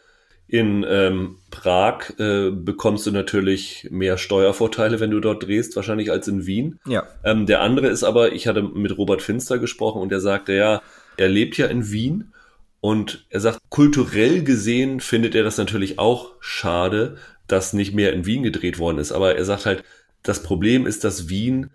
[0.53, 6.29] In ähm, Prag äh, bekommst du natürlich mehr Steuervorteile, wenn du dort drehst, wahrscheinlich als
[6.29, 6.79] in Wien.
[6.87, 7.05] Ja.
[7.25, 10.83] Ähm, der andere ist aber, ich hatte mit Robert Finster gesprochen und der sagte, ja,
[11.17, 12.35] er lebt ja in Wien
[12.83, 18.27] und er sagt, kulturell gesehen findet er das natürlich auch schade, dass nicht mehr in
[18.27, 19.13] Wien gedreht worden ist.
[19.13, 19.85] Aber er sagt halt,
[20.23, 21.71] das Problem ist, dass Wien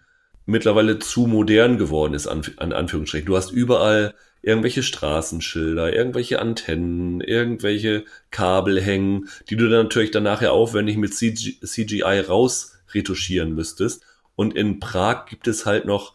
[0.45, 3.25] mittlerweile zu modern geworden ist, an, an Anführungsstrichen.
[3.25, 4.13] Du hast überall
[4.47, 11.13] irgendwelche Straßenschilder, irgendwelche Antennen, irgendwelche Kabel hängen, die du dann natürlich dann nachher aufwendig mit
[11.13, 14.03] CG, CGI rausretuschieren müsstest.
[14.37, 16.13] Und in Prag gibt es halt noch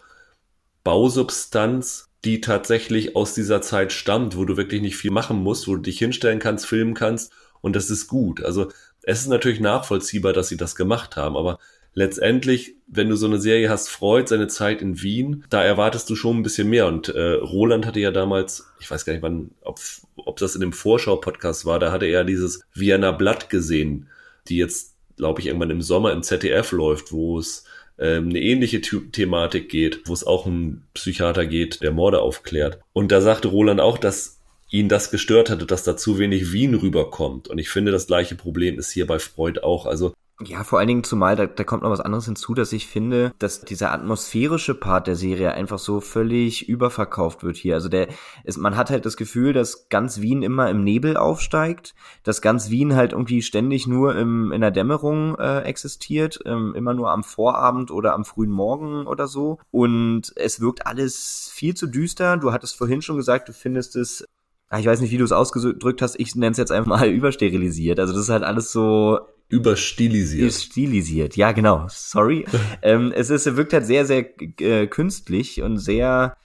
[0.83, 5.77] Bausubstanz, die tatsächlich aus dieser Zeit stammt, wo du wirklich nicht viel machen musst, wo
[5.77, 8.43] du dich hinstellen kannst, filmen kannst und das ist gut.
[8.43, 8.73] Also
[9.03, 11.59] es ist natürlich nachvollziehbar, dass sie das gemacht haben, aber
[11.95, 16.17] letztendlich, wenn du so eine Serie hast, Freud, seine Zeit in Wien, da erwartest du
[16.17, 16.87] schon ein bisschen mehr.
[16.87, 19.79] Und äh, Roland hatte ja damals, ich weiß gar nicht wann, ob,
[20.17, 24.09] ob das in dem Vorschau-Podcast war, da hatte er dieses Vienna Blatt gesehen,
[24.49, 27.65] die jetzt, glaube ich, irgendwann im Sommer im ZDF läuft, wo es
[27.99, 32.79] ähm, eine ähnliche The Thematik geht, wo es auch um Psychiater geht, der Morde aufklärt.
[32.93, 34.39] Und da sagte Roland auch, dass
[34.71, 37.49] ihn das gestört hatte, dass da zu wenig Wien rüberkommt.
[37.49, 39.85] Und ich finde, das gleiche Problem ist hier bei Freud auch.
[39.85, 42.87] Also ja, vor allen Dingen zumal, da, da kommt noch was anderes hinzu, dass ich
[42.87, 47.75] finde, dass dieser atmosphärische Part der Serie einfach so völlig überverkauft wird hier.
[47.75, 48.09] Also der
[48.45, 52.71] ist, man hat halt das Gefühl, dass ganz Wien immer im Nebel aufsteigt, dass ganz
[52.71, 57.25] Wien halt irgendwie ständig nur im, in der Dämmerung äh, existiert, ähm, immer nur am
[57.25, 59.59] Vorabend oder am frühen Morgen oder so.
[59.71, 62.37] Und es wirkt alles viel zu düster.
[62.37, 64.25] Du hattest vorhin schon gesagt, du findest es
[64.71, 67.09] ah, ich weiß nicht, wie du es ausgedrückt hast, ich nenne es jetzt einfach mal
[67.11, 68.01] übersterilisiert.
[68.01, 69.21] Also das ist halt alles so
[69.53, 70.51] Überstilisiert.
[70.51, 71.87] Stilisiert, ja genau.
[71.91, 72.47] Sorry.
[72.83, 74.25] ähm, es ist, wirkt halt sehr, sehr
[74.61, 76.39] äh, künstlich und sehr,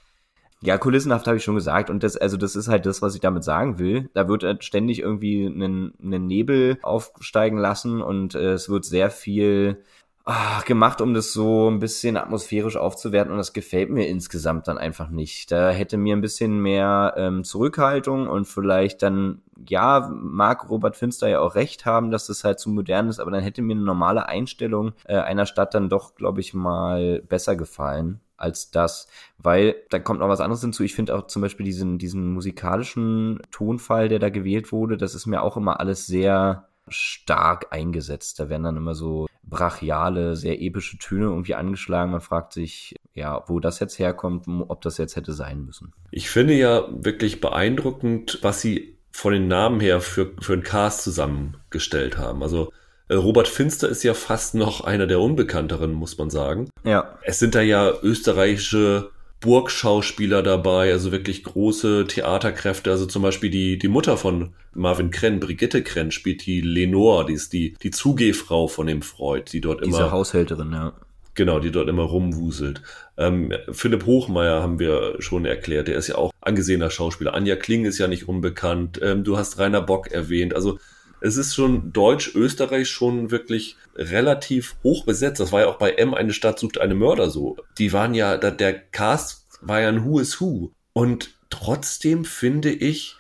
[0.62, 1.90] ja, kulissenhaft habe ich schon gesagt.
[1.90, 4.10] Und das, also das ist halt das, was ich damit sagen will.
[4.14, 9.10] Da wird halt ständig irgendwie einen, einen Nebel aufsteigen lassen und äh, es wird sehr
[9.10, 9.84] viel
[10.30, 14.78] ach, gemacht, um das so ein bisschen atmosphärisch aufzuwerten und das gefällt mir insgesamt dann
[14.78, 15.52] einfach nicht.
[15.52, 21.30] Da hätte mir ein bisschen mehr ähm, Zurückhaltung und vielleicht dann, ja, mag Robert Finster
[21.30, 23.86] ja auch recht haben, dass das halt zu modern ist, aber dann hätte mir eine
[23.86, 29.08] normale Einstellung äh, einer Stadt dann doch, glaube ich, mal besser gefallen als das,
[29.38, 30.84] weil da kommt noch was anderes hinzu.
[30.84, 35.26] Ich finde auch zum Beispiel diesen, diesen musikalischen Tonfall, der da gewählt wurde, das ist
[35.26, 38.40] mir auch immer alles sehr stark eingesetzt.
[38.40, 42.12] Da werden dann immer so brachiale, sehr epische Töne irgendwie angeschlagen.
[42.12, 45.94] Man fragt sich, ja, wo das jetzt herkommt, ob das jetzt hätte sein müssen.
[46.12, 51.04] Ich finde ja wirklich beeindruckend, was sie von den Namen her für, für einen Cast
[51.04, 52.44] zusammengestellt haben.
[52.44, 52.72] Also
[53.08, 56.70] äh, Robert Finster ist ja fast noch einer der unbekannteren, muss man sagen.
[56.84, 57.18] Ja.
[57.24, 59.10] Es sind da ja österreichische
[59.40, 62.90] Burgschauspieler dabei, also wirklich große Theaterkräfte.
[62.90, 67.34] Also zum Beispiel die, die Mutter von Marvin Krenn, Brigitte Krenn, spielt die Lenore, die
[67.34, 69.98] ist die, die Zugehfrau von dem Freud, die dort Diese immer.
[70.06, 70.94] Diese Haushälterin, ja.
[71.36, 72.82] Genau, die dort immer rumwuselt.
[73.16, 77.36] Ähm, Philipp Hochmeier haben wir schon erklärt, der ist ja auch angesehener Schauspieler.
[77.36, 79.00] Anja Kling ist ja nicht unbekannt.
[79.04, 80.56] Ähm, du hast Rainer Bock erwähnt.
[80.56, 80.80] Also
[81.22, 85.40] es ist schon Deutsch-Österreich schon wirklich relativ hoch besetzt.
[85.40, 87.58] Das war ja auch bei M eine Stadt sucht eine Mörder so.
[87.78, 90.72] Die waren ja, der Cast war ja ein Who is Who.
[90.94, 93.16] Und trotzdem finde ich,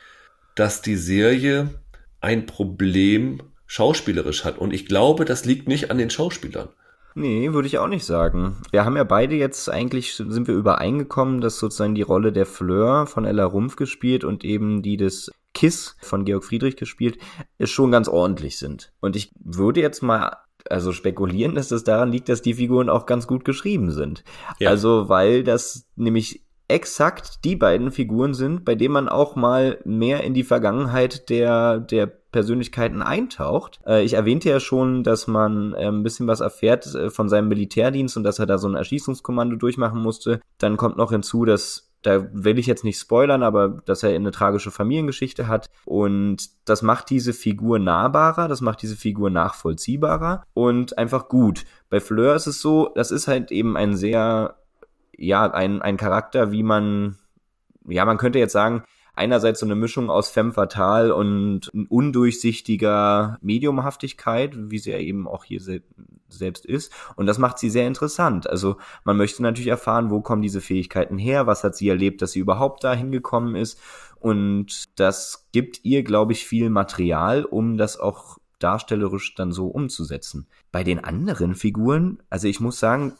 [0.55, 1.69] dass die Serie
[2.21, 4.57] ein Problem schauspielerisch hat.
[4.57, 6.69] Und ich glaube, das liegt nicht an den Schauspielern.
[7.15, 8.57] Nee, würde ich auch nicht sagen.
[8.71, 13.07] Wir haben ja beide jetzt eigentlich, sind wir übereingekommen, dass sozusagen die Rolle der Fleur
[13.07, 17.17] von Ella Rumpf gespielt und eben die des Kiss von Georg Friedrich gespielt,
[17.63, 18.93] schon ganz ordentlich sind.
[18.99, 20.37] Und ich würde jetzt mal
[20.69, 24.23] also spekulieren, dass das daran liegt, dass die Figuren auch ganz gut geschrieben sind.
[24.59, 24.69] Ja.
[24.69, 30.23] Also, weil das nämlich exakt die beiden Figuren sind, bei denen man auch mal mehr
[30.23, 33.79] in die Vergangenheit der, der Persönlichkeiten eintaucht.
[33.87, 37.47] Äh, ich erwähnte ja schon, dass man äh, ein bisschen was erfährt äh, von seinem
[37.47, 40.41] Militärdienst und dass er da so ein Erschießungskommando durchmachen musste.
[40.59, 44.31] Dann kommt noch hinzu, dass da will ich jetzt nicht spoilern, aber dass er eine
[44.31, 45.69] tragische Familiengeschichte hat.
[45.85, 51.65] Und das macht diese Figur nahbarer, das macht diese Figur nachvollziehbarer und einfach gut.
[51.89, 54.55] Bei Fleur ist es so, das ist halt eben ein sehr
[55.17, 57.17] ja, ein, ein Charakter, wie man,
[57.87, 58.83] ja, man könnte jetzt sagen,
[59.15, 65.43] einerseits so eine Mischung aus Femme Fatale und undurchsichtiger Mediumhaftigkeit, wie sie ja eben auch
[65.43, 65.59] hier
[66.29, 66.91] selbst ist.
[67.15, 68.49] Und das macht sie sehr interessant.
[68.49, 72.31] Also man möchte natürlich erfahren, wo kommen diese Fähigkeiten her, was hat sie erlebt, dass
[72.31, 73.79] sie überhaupt da hingekommen ist.
[74.19, 80.47] Und das gibt ihr, glaube ich, viel Material, um das auch darstellerisch dann so umzusetzen.
[80.71, 83.13] Bei den anderen Figuren, also ich muss sagen,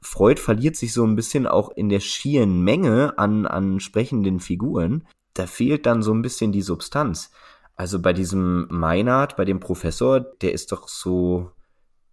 [0.00, 5.04] Freud verliert sich so ein bisschen auch in der schieren Menge an, an sprechenden Figuren
[5.34, 7.30] da fehlt dann so ein bisschen die Substanz.
[7.76, 11.50] Also bei diesem Meinard, bei dem Professor, der ist doch so,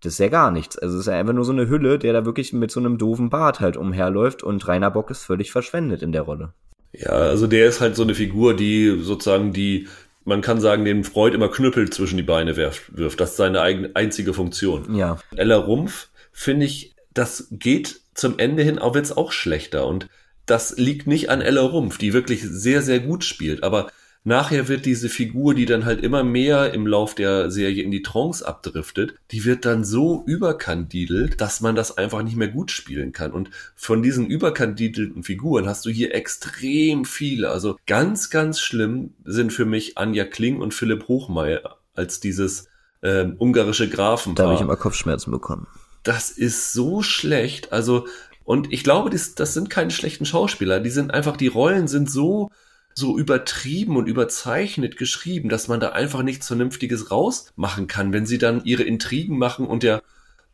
[0.01, 0.77] das ist ja gar nichts.
[0.77, 2.97] Also es ist ja einfach nur so eine Hülle, der da wirklich mit so einem
[2.97, 6.53] doofen Bart halt umherläuft und Rainer Bock ist völlig verschwendet in der Rolle.
[6.93, 9.87] Ja, also der ist halt so eine Figur, die sozusagen die,
[10.25, 12.91] man kann sagen, den Freud immer Knüppel zwischen die Beine wirft.
[12.95, 14.95] Das ist seine eigene, einzige Funktion.
[14.95, 15.19] Ja.
[15.35, 20.07] Ella Rumpf, finde ich, das geht zum Ende hin auch wird's auch schlechter und
[20.45, 23.63] das liegt nicht an Ella Rumpf, die wirklich sehr, sehr gut spielt.
[23.63, 23.91] Aber
[24.23, 28.01] nachher wird diese Figur, die dann halt immer mehr im Lauf der Serie in die
[28.01, 33.11] Trance abdriftet, die wird dann so überkandidelt, dass man das einfach nicht mehr gut spielen
[33.11, 33.31] kann.
[33.31, 37.49] Und von diesen überkandidelten Figuren hast du hier extrem viele.
[37.49, 42.67] Also ganz, ganz schlimm sind für mich Anja Kling und Philipp Hochmeier als dieses
[43.01, 44.45] äh, ungarische Grafenpaar.
[44.45, 45.67] Da habe ich immer Kopfschmerzen bekommen.
[46.03, 47.73] Das ist so schlecht.
[47.73, 48.05] Also
[48.43, 50.79] und ich glaube, das, das sind keine schlechten Schauspieler.
[50.79, 52.49] Die sind einfach, die Rollen sind so,
[52.93, 58.37] so übertrieben und überzeichnet geschrieben, dass man da einfach nichts Vernünftiges rausmachen kann, wenn sie
[58.37, 60.01] dann ihre Intrigen machen und der,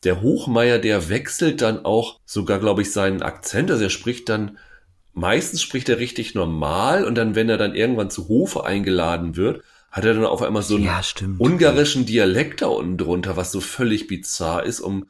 [0.03, 3.71] der Hochmeier, der wechselt dann auch sogar, glaube ich, seinen Akzent.
[3.71, 4.57] Also er spricht dann,
[5.13, 9.63] meistens spricht er richtig normal und dann, wenn er dann irgendwann zu Hofe eingeladen wird,
[9.91, 11.01] hat er dann auf einmal so einen ja,
[11.39, 15.07] ungarischen Dialekt da unten drunter, was so völlig bizarr ist, um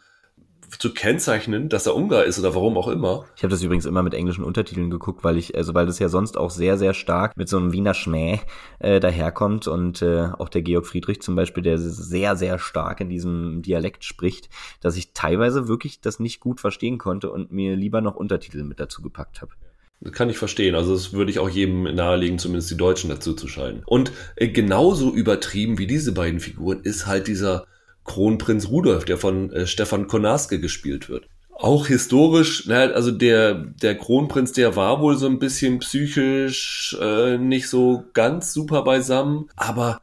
[0.70, 3.26] zu kennzeichnen, dass er Ungar ist oder warum auch immer.
[3.36, 6.09] Ich habe das übrigens immer mit englischen Untertiteln geguckt, weil ich, also weil das ja
[6.09, 8.39] sonst auch sehr, sehr stark mit so einem Wiener Schmäh
[8.80, 13.09] äh, daherkommt und äh, auch der Georg Friedrich zum Beispiel, der sehr, sehr stark in
[13.09, 14.49] diesem Dialekt spricht,
[14.82, 18.80] dass ich teilweise wirklich das nicht gut verstehen konnte und mir lieber noch Untertitel mit
[18.80, 19.53] dazu gepackt habe.
[19.99, 20.76] Das kann ich verstehen.
[20.76, 23.82] Also das würde ich auch jedem nahelegen, zumindest die Deutschen dazu zu schalten.
[23.86, 27.65] Und äh, genauso übertrieben wie diese beiden Figuren ist halt dieser
[28.08, 31.28] Kronprinz Rudolf, der von äh, Stefan Konarske gespielt wird.
[31.51, 37.38] Auch historisch, na, also der, der Kronprinz, der war wohl so ein bisschen psychisch äh,
[37.38, 39.99] nicht so ganz super beisammen, aber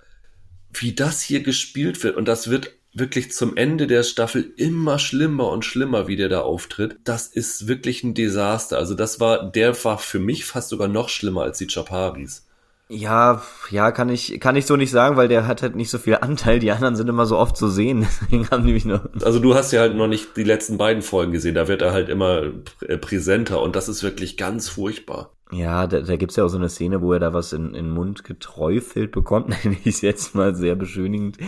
[0.72, 5.50] wie das hier gespielt wird, und das wird wirklich zum Ende der Staffel immer schlimmer
[5.50, 6.96] und schlimmer, wie der da auftritt.
[7.04, 8.78] Das ist wirklich ein Desaster.
[8.78, 12.43] Also das war, der war für mich fast sogar noch schlimmer als die Chaparis.
[12.88, 15.96] Ja, ja, kann ich, kann ich so nicht sagen, weil der hat halt nicht so
[15.96, 16.58] viel Anteil.
[16.58, 18.00] Die anderen sind immer so oft zu sehen.
[18.22, 19.10] Deswegen haben die mich nur.
[19.22, 21.54] Also du hast ja halt noch nicht die letzten beiden Folgen gesehen.
[21.54, 22.42] Da wird er halt immer
[22.82, 25.30] äh, präsenter und das ist wirklich ganz furchtbar.
[25.50, 27.86] Ja, da, da gibt's ja auch so eine Szene, wo er da was in, in
[27.86, 31.38] den Mund geträufelt bekommt, nenne ich jetzt mal sehr beschönigend,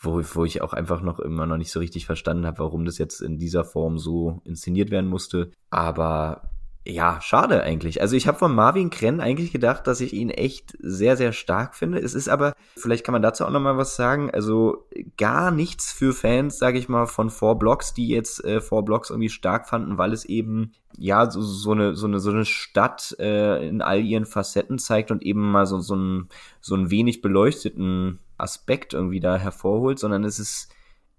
[0.00, 2.98] wo, wo ich auch einfach noch immer noch nicht so richtig verstanden habe, warum das
[2.98, 5.50] jetzt in dieser Form so inszeniert werden musste.
[5.70, 6.51] Aber
[6.84, 8.00] ja, schade eigentlich.
[8.00, 11.76] Also ich habe von Marvin Krenn eigentlich gedacht, dass ich ihn echt sehr, sehr stark
[11.76, 11.98] finde.
[11.98, 16.12] Es ist aber, vielleicht kann man dazu auch nochmal was sagen, also gar nichts für
[16.12, 19.96] Fans, sage ich mal, von Four Blocks, die jetzt äh, Four Blocks irgendwie stark fanden,
[19.96, 24.00] weil es eben ja so, so eine so eine so eine Stadt äh, in all
[24.00, 26.28] ihren Facetten zeigt und eben mal so so ein
[26.60, 30.68] so ein wenig beleuchteten Aspekt irgendwie da hervorholt, sondern es ist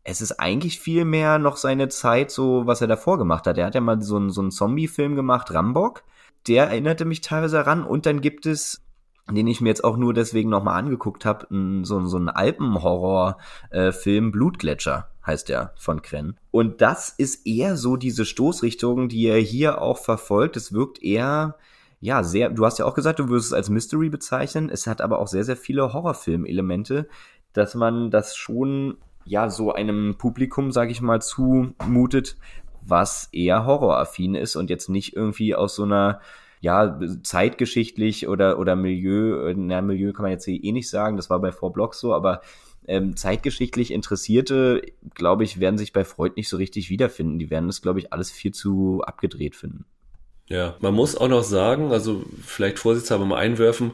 [0.03, 3.57] es ist eigentlich viel mehr noch seine Zeit, so was er davor gemacht hat.
[3.57, 6.03] Er hat ja mal so einen, so einen Zombie-Film gemacht, Rambok.
[6.47, 7.85] Der erinnerte mich teilweise daran.
[7.85, 8.83] Und dann gibt es,
[9.31, 11.47] den ich mir jetzt auch nur deswegen nochmal angeguckt habe,
[11.83, 16.37] so, so einen Alpenhorror-Film, Blutgletscher heißt der von Krenn.
[16.51, 20.57] Und das ist eher so diese Stoßrichtung, die er hier auch verfolgt.
[20.57, 21.55] Es wirkt eher
[22.01, 24.69] ja, sehr, du hast ja auch gesagt, du würdest es als Mystery bezeichnen.
[24.69, 27.07] Es hat aber auch sehr, sehr viele Horrorfilm-Elemente,
[27.53, 32.37] dass man das schon ja so einem Publikum, sage ich mal, zumutet,
[32.81, 36.19] was eher horroraffin ist und jetzt nicht irgendwie aus so einer
[36.61, 41.39] ja, zeitgeschichtlich oder, oder Milieu, na, Milieu kann man jetzt eh nicht sagen, das war
[41.39, 42.41] bei Four Blocks so, aber
[42.87, 44.81] ähm, zeitgeschichtlich Interessierte,
[45.13, 47.39] glaube ich, werden sich bei Freud nicht so richtig wiederfinden.
[47.39, 49.85] Die werden das, glaube ich, alles viel zu abgedreht finden.
[50.47, 53.93] Ja, man muss auch noch sagen, also vielleicht vorsichtshalber mal einwerfen,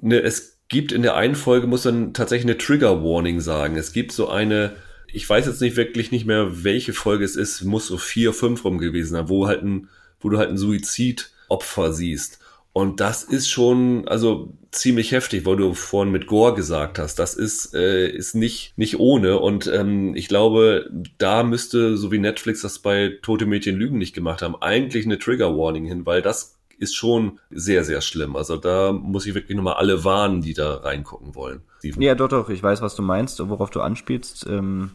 [0.00, 3.76] ne, es gibt in der einen Folge, muss dann tatsächlich eine Trigger Warning sagen.
[3.76, 4.76] Es gibt so eine,
[5.12, 8.64] ich weiß jetzt nicht wirklich nicht mehr, welche Folge es ist, muss so vier, fünf
[8.64, 9.88] rum gewesen sein, wo halt ein,
[10.20, 12.40] wo du halt ein Suizidopfer siehst.
[12.72, 17.18] Und das ist schon, also ziemlich heftig, weil du vorhin mit Gore gesagt hast.
[17.18, 19.38] Das ist, äh, ist nicht, nicht ohne.
[19.38, 24.14] Und ähm, ich glaube, da müsste, so wie Netflix das bei Tote Mädchen Lügen nicht
[24.14, 28.36] gemacht haben, eigentlich eine Trigger Warning hin, weil das ist schon sehr, sehr schlimm.
[28.36, 31.62] Also da muss ich wirklich nochmal alle warnen, die da reingucken wollen.
[31.78, 32.02] Steven.
[32.02, 34.46] Ja, doch, doch, ich weiß, was du meinst, worauf du anspielst.
[34.48, 34.92] Ähm,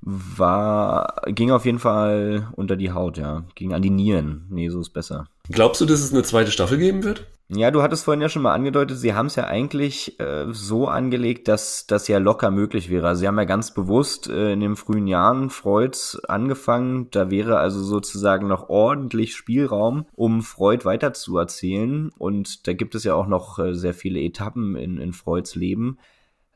[0.00, 3.44] war, ging auf jeden Fall unter die Haut, ja.
[3.54, 4.46] Ging an die Nieren.
[4.50, 5.28] Nee, so ist besser.
[5.50, 7.26] Glaubst du, dass es eine zweite Staffel geben wird?
[7.48, 10.88] Ja, du hattest vorhin ja schon mal angedeutet, sie haben es ja eigentlich äh, so
[10.88, 13.06] angelegt, dass das ja locker möglich wäre.
[13.06, 17.10] Also sie haben ja ganz bewusst äh, in den frühen Jahren Freuds angefangen.
[17.10, 22.10] Da wäre also sozusagen noch ordentlich Spielraum, um Freud weiterzuerzählen.
[22.16, 25.98] Und da gibt es ja auch noch äh, sehr viele Etappen in, in Freuds Leben.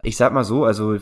[0.02, 0.96] Ich sag mal so, also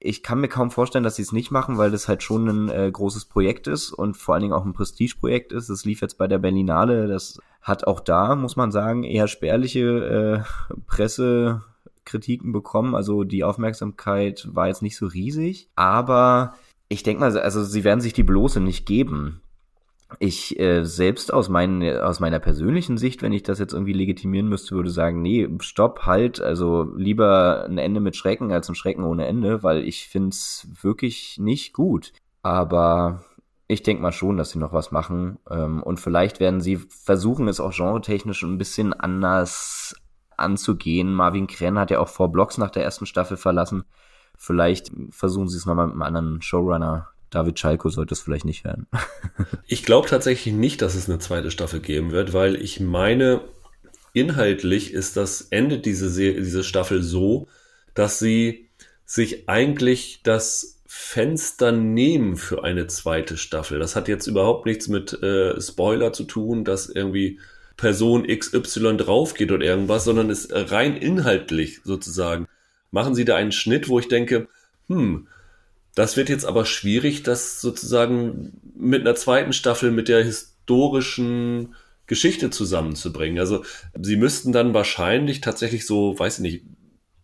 [0.00, 2.68] ich kann mir kaum vorstellen, dass sie es nicht machen, weil das halt schon ein
[2.68, 5.70] äh, großes Projekt ist und vor allen Dingen auch ein Prestigeprojekt ist.
[5.70, 10.44] Das lief jetzt bei der Berlinale, das hat auch da, muss man sagen, eher spärliche
[10.70, 12.94] äh, Pressekritiken bekommen.
[12.94, 16.54] Also die Aufmerksamkeit war jetzt nicht so riesig, aber
[16.88, 19.42] ich denke mal, also sie werden sich die bloße nicht geben
[20.18, 24.48] ich äh, selbst aus, mein, aus meiner persönlichen Sicht, wenn ich das jetzt irgendwie legitimieren
[24.48, 29.04] müsste, würde sagen, nee, stopp, halt, also lieber ein Ende mit Schrecken als ein Schrecken
[29.04, 32.12] ohne Ende, weil ich finde es wirklich nicht gut.
[32.42, 33.24] Aber
[33.66, 35.38] ich denke mal schon, dass sie noch was machen.
[35.50, 39.94] Ähm, und vielleicht werden sie versuchen, es auch genretechnisch ein bisschen anders
[40.38, 41.12] anzugehen.
[41.12, 43.84] Marvin Krenn hat ja auch vor Blocks nach der ersten Staffel verlassen.
[44.38, 48.64] Vielleicht versuchen sie es nochmal mit einem anderen Showrunner David Schalko sollte es vielleicht nicht
[48.64, 48.86] werden.
[49.66, 53.42] ich glaube tatsächlich nicht, dass es eine zweite Staffel geben wird, weil ich meine,
[54.12, 57.48] inhaltlich ist das Ende dieser, diese Staffel so,
[57.94, 58.68] dass sie
[59.04, 63.78] sich eigentlich das Fenster nehmen für eine zweite Staffel.
[63.78, 67.38] Das hat jetzt überhaupt nichts mit äh, Spoiler zu tun, dass irgendwie
[67.76, 72.48] Person XY draufgeht oder irgendwas, sondern ist rein inhaltlich sozusagen.
[72.90, 74.48] Machen sie da einen Schnitt, wo ich denke,
[74.88, 75.28] hm,
[75.98, 81.74] das wird jetzt aber schwierig, das sozusagen mit einer zweiten Staffel mit der historischen
[82.06, 83.40] Geschichte zusammenzubringen.
[83.40, 83.64] Also
[84.00, 86.64] sie müssten dann wahrscheinlich tatsächlich so, weiß ich nicht,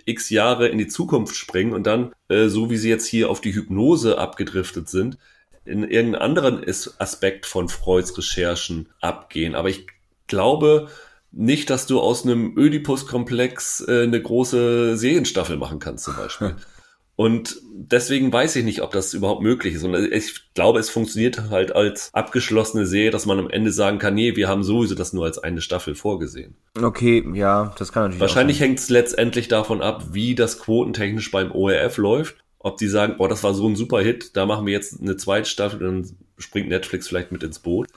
[0.06, 3.40] x Jahre in die Zukunft springen und dann, äh, so wie sie jetzt hier auf
[3.40, 5.18] die Hypnose abgedriftet sind,
[5.64, 6.66] in irgendeinen anderen
[6.98, 9.54] Aspekt von Freuds Recherchen abgehen.
[9.54, 9.86] Aber ich
[10.26, 10.88] glaube
[11.30, 16.56] nicht, dass du aus einem Ödipus-Komplex äh, eine große Serienstaffel machen kannst, zum Beispiel.
[17.16, 19.84] Und deswegen weiß ich nicht, ob das überhaupt möglich ist.
[19.84, 24.14] Und ich glaube, es funktioniert halt als abgeschlossene Serie, dass man am Ende sagen kann,
[24.14, 26.56] nee, wir haben sowieso das nur als eine Staffel vorgesehen.
[26.80, 28.20] Okay, ja, das kann natürlich.
[28.20, 32.36] Wahrscheinlich hängt es letztendlich davon ab, wie das quotentechnisch beim ORF läuft.
[32.58, 35.16] Ob die sagen, boah, das war so ein super Hit, da machen wir jetzt eine
[35.16, 37.88] zweite Staffel, dann springt Netflix vielleicht mit ins Boot.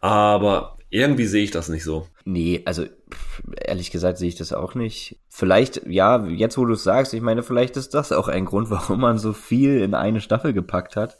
[0.00, 2.06] Aber irgendwie sehe ich das nicht so.
[2.24, 2.84] Nee, also
[3.64, 5.18] ehrlich gesagt sehe ich das auch nicht.
[5.28, 8.70] Vielleicht, ja, jetzt wo du es sagst, ich meine, vielleicht ist das auch ein Grund,
[8.70, 11.16] warum man so viel in eine Staffel gepackt hat.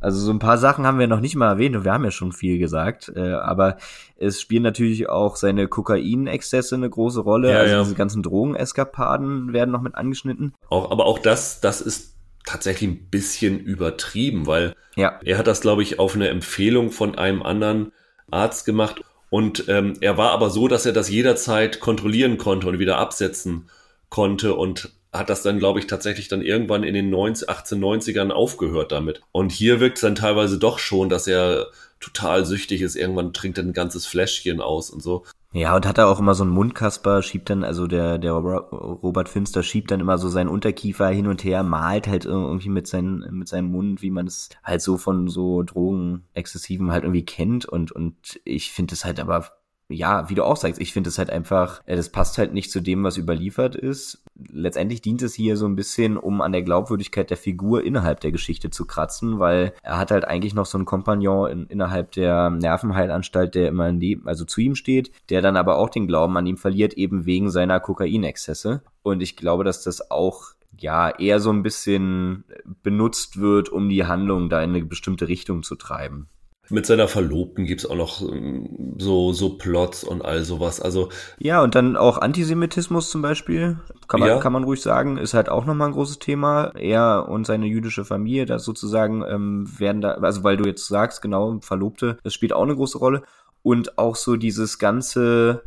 [0.00, 2.12] Also so ein paar Sachen haben wir noch nicht mal erwähnt und wir haben ja
[2.12, 3.10] schon viel gesagt.
[3.16, 3.78] Äh, aber
[4.16, 7.50] es spielen natürlich auch seine Kokainexzesse eine große Rolle.
[7.50, 7.82] Ja, also ja.
[7.82, 10.54] diese ganzen Drogeneskapaden werden noch mit angeschnitten.
[10.68, 12.14] Auch, aber auch das, das ist
[12.46, 15.18] tatsächlich ein bisschen übertrieben, weil ja.
[15.24, 17.92] er hat das, glaube ich, auf eine Empfehlung von einem anderen
[18.30, 19.02] Arzt gemacht.
[19.30, 23.68] Und ähm, er war aber so, dass er das jederzeit kontrollieren konnte und wieder absetzen
[24.08, 28.92] konnte und hat das dann, glaube ich, tatsächlich dann irgendwann in den 90, 1890ern aufgehört
[28.92, 29.22] damit.
[29.32, 31.68] Und hier wirkt es dann teilweise doch schon, dass er
[32.00, 32.96] total süchtig ist.
[32.96, 35.24] Irgendwann trinkt er ein ganzes Fläschchen aus und so.
[35.54, 39.30] Ja, und hat er auch immer so einen Mundkasper, schiebt dann, also der, der Robert
[39.30, 43.24] Finster schiebt dann immer so seinen Unterkiefer hin und her, malt halt irgendwie mit, seinen,
[43.34, 47.64] mit seinem Mund, wie man es halt so von so Drogenexzessiven halt irgendwie kennt.
[47.64, 49.46] Und, und ich finde es halt aber
[49.90, 52.70] ja, wie du auch sagst, ich finde es halt einfach, äh, das passt halt nicht
[52.70, 54.22] zu dem, was überliefert ist.
[54.36, 58.30] Letztendlich dient es hier so ein bisschen, um an der Glaubwürdigkeit der Figur innerhalb der
[58.30, 62.50] Geschichte zu kratzen, weil er hat halt eigentlich noch so einen Kompagnon in, innerhalb der
[62.50, 66.46] Nervenheilanstalt, der immer neben, also zu ihm steht, der dann aber auch den Glauben an
[66.46, 68.82] ihm verliert, eben wegen seiner Kokainexzesse.
[69.02, 72.44] Und ich glaube, dass das auch ja eher so ein bisschen
[72.82, 76.28] benutzt wird, um die Handlung da in eine bestimmte Richtung zu treiben.
[76.70, 80.80] Mit seiner Verlobten gibt's auch noch ähm, so, so Plots und all sowas.
[80.80, 81.08] Also
[81.38, 84.38] ja, und dann auch Antisemitismus zum Beispiel, kann man, ja.
[84.38, 86.72] kann man ruhig sagen, ist halt auch nochmal ein großes Thema.
[86.74, 91.22] Er und seine jüdische Familie, das sozusagen ähm, werden da, also weil du jetzt sagst,
[91.22, 93.22] genau, Verlobte, das spielt auch eine große Rolle.
[93.62, 95.62] Und auch so dieses ganze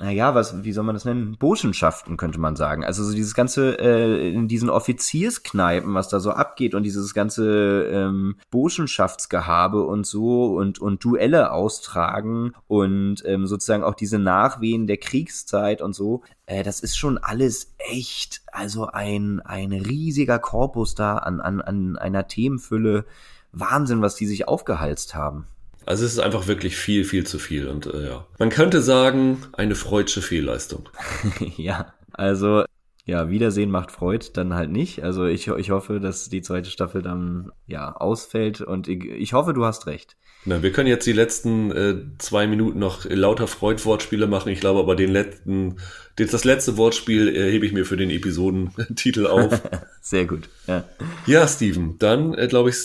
[0.00, 1.36] naja, was, wie soll man das nennen?
[1.38, 2.84] Burschenschaften könnte man sagen.
[2.84, 7.84] Also so dieses ganze, äh, in diesen Offizierskneipen, was da so abgeht und dieses ganze
[7.84, 14.96] ähm, Burschenschaftsgehabe und so und, und Duelle austragen und ähm, sozusagen auch diese Nachwehen der
[14.96, 21.18] Kriegszeit und so, äh, das ist schon alles echt, also ein, ein riesiger Korpus da
[21.18, 23.04] an, an, an einer Themenfülle.
[23.52, 25.46] Wahnsinn, was die sich aufgehalst haben.
[25.86, 27.68] Also es ist einfach wirklich viel, viel zu viel.
[27.68, 30.88] Und äh, ja, man könnte sagen, eine freudsche Fehlleistung.
[31.56, 32.64] ja, also
[33.06, 35.02] ja, Wiedersehen macht Freud dann halt nicht.
[35.02, 39.52] Also ich, ich hoffe, dass die zweite Staffel dann ja ausfällt und ich, ich hoffe,
[39.52, 40.16] du hast recht.
[40.46, 44.50] Na, wir können jetzt die letzten äh, zwei Minuten noch lauter Freud-Wortspiele machen.
[44.50, 45.76] Ich glaube aber den letzten,
[46.16, 49.62] das letzte Wortspiel äh, hebe ich mir für den Episodentitel auf.
[50.02, 50.48] Sehr gut.
[50.66, 50.84] Ja,
[51.26, 52.76] ja Steven, dann äh, glaube ich,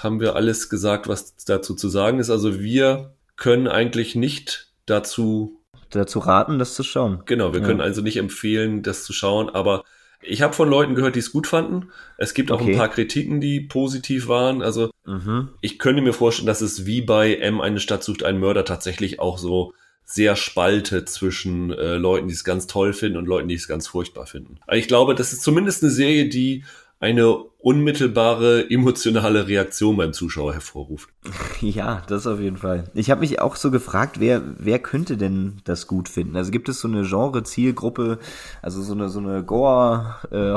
[0.00, 2.30] haben wir alles gesagt, was dazu zu sagen ist.
[2.30, 5.57] Also wir können eigentlich nicht dazu
[5.90, 7.22] dazu raten, das zu schauen.
[7.26, 7.66] Genau, wir ja.
[7.66, 9.84] können also nicht empfehlen, das zu schauen, aber
[10.20, 11.90] ich habe von Leuten gehört, die es gut fanden.
[12.16, 12.72] Es gibt auch okay.
[12.72, 14.62] ein paar Kritiken, die positiv waren.
[14.62, 15.50] Also mhm.
[15.60, 19.20] ich könnte mir vorstellen, dass es wie bei M eine Stadt sucht einen Mörder tatsächlich
[19.20, 19.74] auch so
[20.04, 23.86] sehr spaltet zwischen äh, Leuten, die es ganz toll finden und Leuten, die es ganz
[23.86, 24.56] furchtbar finden.
[24.66, 26.64] Aber ich glaube, das ist zumindest eine Serie, die
[27.00, 31.10] eine unmittelbare emotionale Reaktion beim Zuschauer hervorruft.
[31.60, 32.84] Ja, das auf jeden Fall.
[32.94, 36.36] Ich habe mich auch so gefragt, wer wer könnte denn das gut finden?
[36.36, 38.18] Also gibt es so eine Genre-Zielgruppe,
[38.62, 40.54] also so eine so eine Gore äh,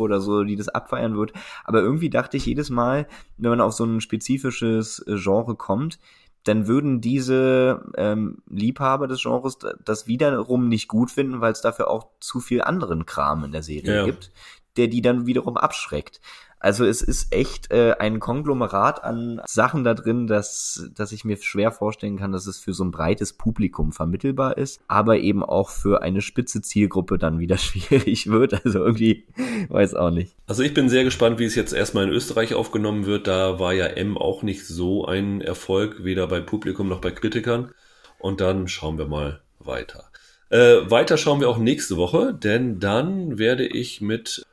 [0.00, 1.34] oder so, die das abfeiern wird?
[1.64, 3.06] Aber irgendwie dachte ich jedes Mal,
[3.36, 5.98] wenn man auf so ein spezifisches äh, Genre kommt,
[6.44, 11.88] dann würden diese ähm, Liebhaber des Genres das wiederum nicht gut finden, weil es dafür
[11.90, 14.04] auch zu viel anderen Kram in der Serie ja.
[14.04, 14.30] gibt,
[14.76, 16.20] der die dann wiederum abschreckt.
[16.64, 21.36] Also es ist echt äh, ein Konglomerat an Sachen da drin, dass, dass ich mir
[21.36, 25.68] schwer vorstellen kann, dass es für so ein breites Publikum vermittelbar ist, aber eben auch
[25.68, 28.64] für eine spitze Zielgruppe dann wieder schwierig wird.
[28.64, 29.26] Also irgendwie
[29.68, 30.36] weiß auch nicht.
[30.46, 33.26] Also ich bin sehr gespannt, wie es jetzt erstmal in Österreich aufgenommen wird.
[33.26, 37.72] Da war ja M auch nicht so ein Erfolg, weder bei Publikum noch bei Kritikern.
[38.18, 40.04] Und dann schauen wir mal weiter.
[40.48, 44.46] Äh, weiter schauen wir auch nächste Woche, denn dann werde ich mit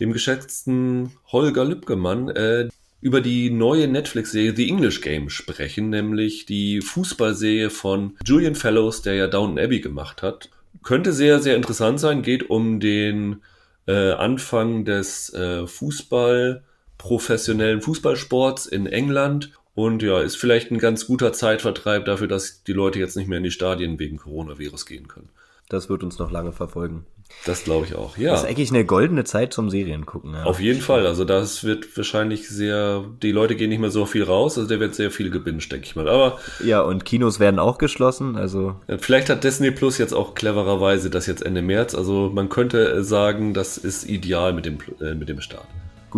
[0.00, 2.68] dem geschätzten Holger Lübgemann, äh,
[3.00, 9.14] über die neue Netflix-Serie The English Game sprechen, nämlich die Fußballserie von Julian Fellows, der
[9.14, 10.50] ja Downton Abbey gemacht hat.
[10.82, 13.42] Könnte sehr, sehr interessant sein, geht um den
[13.86, 16.64] äh, Anfang des äh, Fußball,
[16.98, 22.72] professionellen Fußballsports in England und ja, ist vielleicht ein ganz guter Zeitvertreib dafür, dass die
[22.72, 25.28] Leute jetzt nicht mehr in die Stadien wegen Coronavirus gehen können.
[25.68, 27.06] Das wird uns noch lange verfolgen.
[27.44, 28.32] Das glaube ich auch, ja.
[28.32, 30.34] Das ist eigentlich eine goldene Zeit zum Serien gucken.
[30.34, 30.44] Ja.
[30.44, 31.06] Auf jeden Fall.
[31.06, 34.80] Also das wird wahrscheinlich sehr, die Leute gehen nicht mehr so viel raus, also der
[34.80, 36.08] wird sehr viel gebinged, denke ich mal.
[36.08, 36.38] Aber.
[36.64, 38.76] Ja, und Kinos werden auch geschlossen, also.
[38.98, 41.94] Vielleicht hat Disney Plus jetzt auch clevererweise das jetzt Ende März.
[41.94, 45.66] Also man könnte sagen, das ist ideal mit dem, äh, mit dem Start.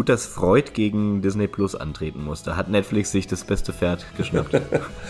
[0.00, 2.56] Gut, dass Freud gegen Disney Plus antreten musste.
[2.56, 4.58] Hat Netflix sich das beste Pferd geschnappt.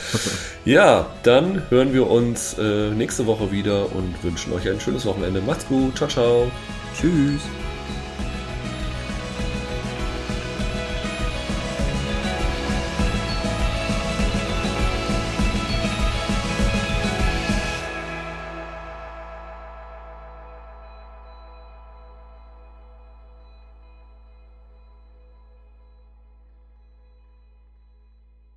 [0.64, 5.40] ja, dann hören wir uns äh, nächste Woche wieder und wünschen euch ein schönes Wochenende.
[5.42, 5.96] Macht's gut.
[5.96, 6.50] Ciao, ciao.
[7.00, 7.40] Tschüss.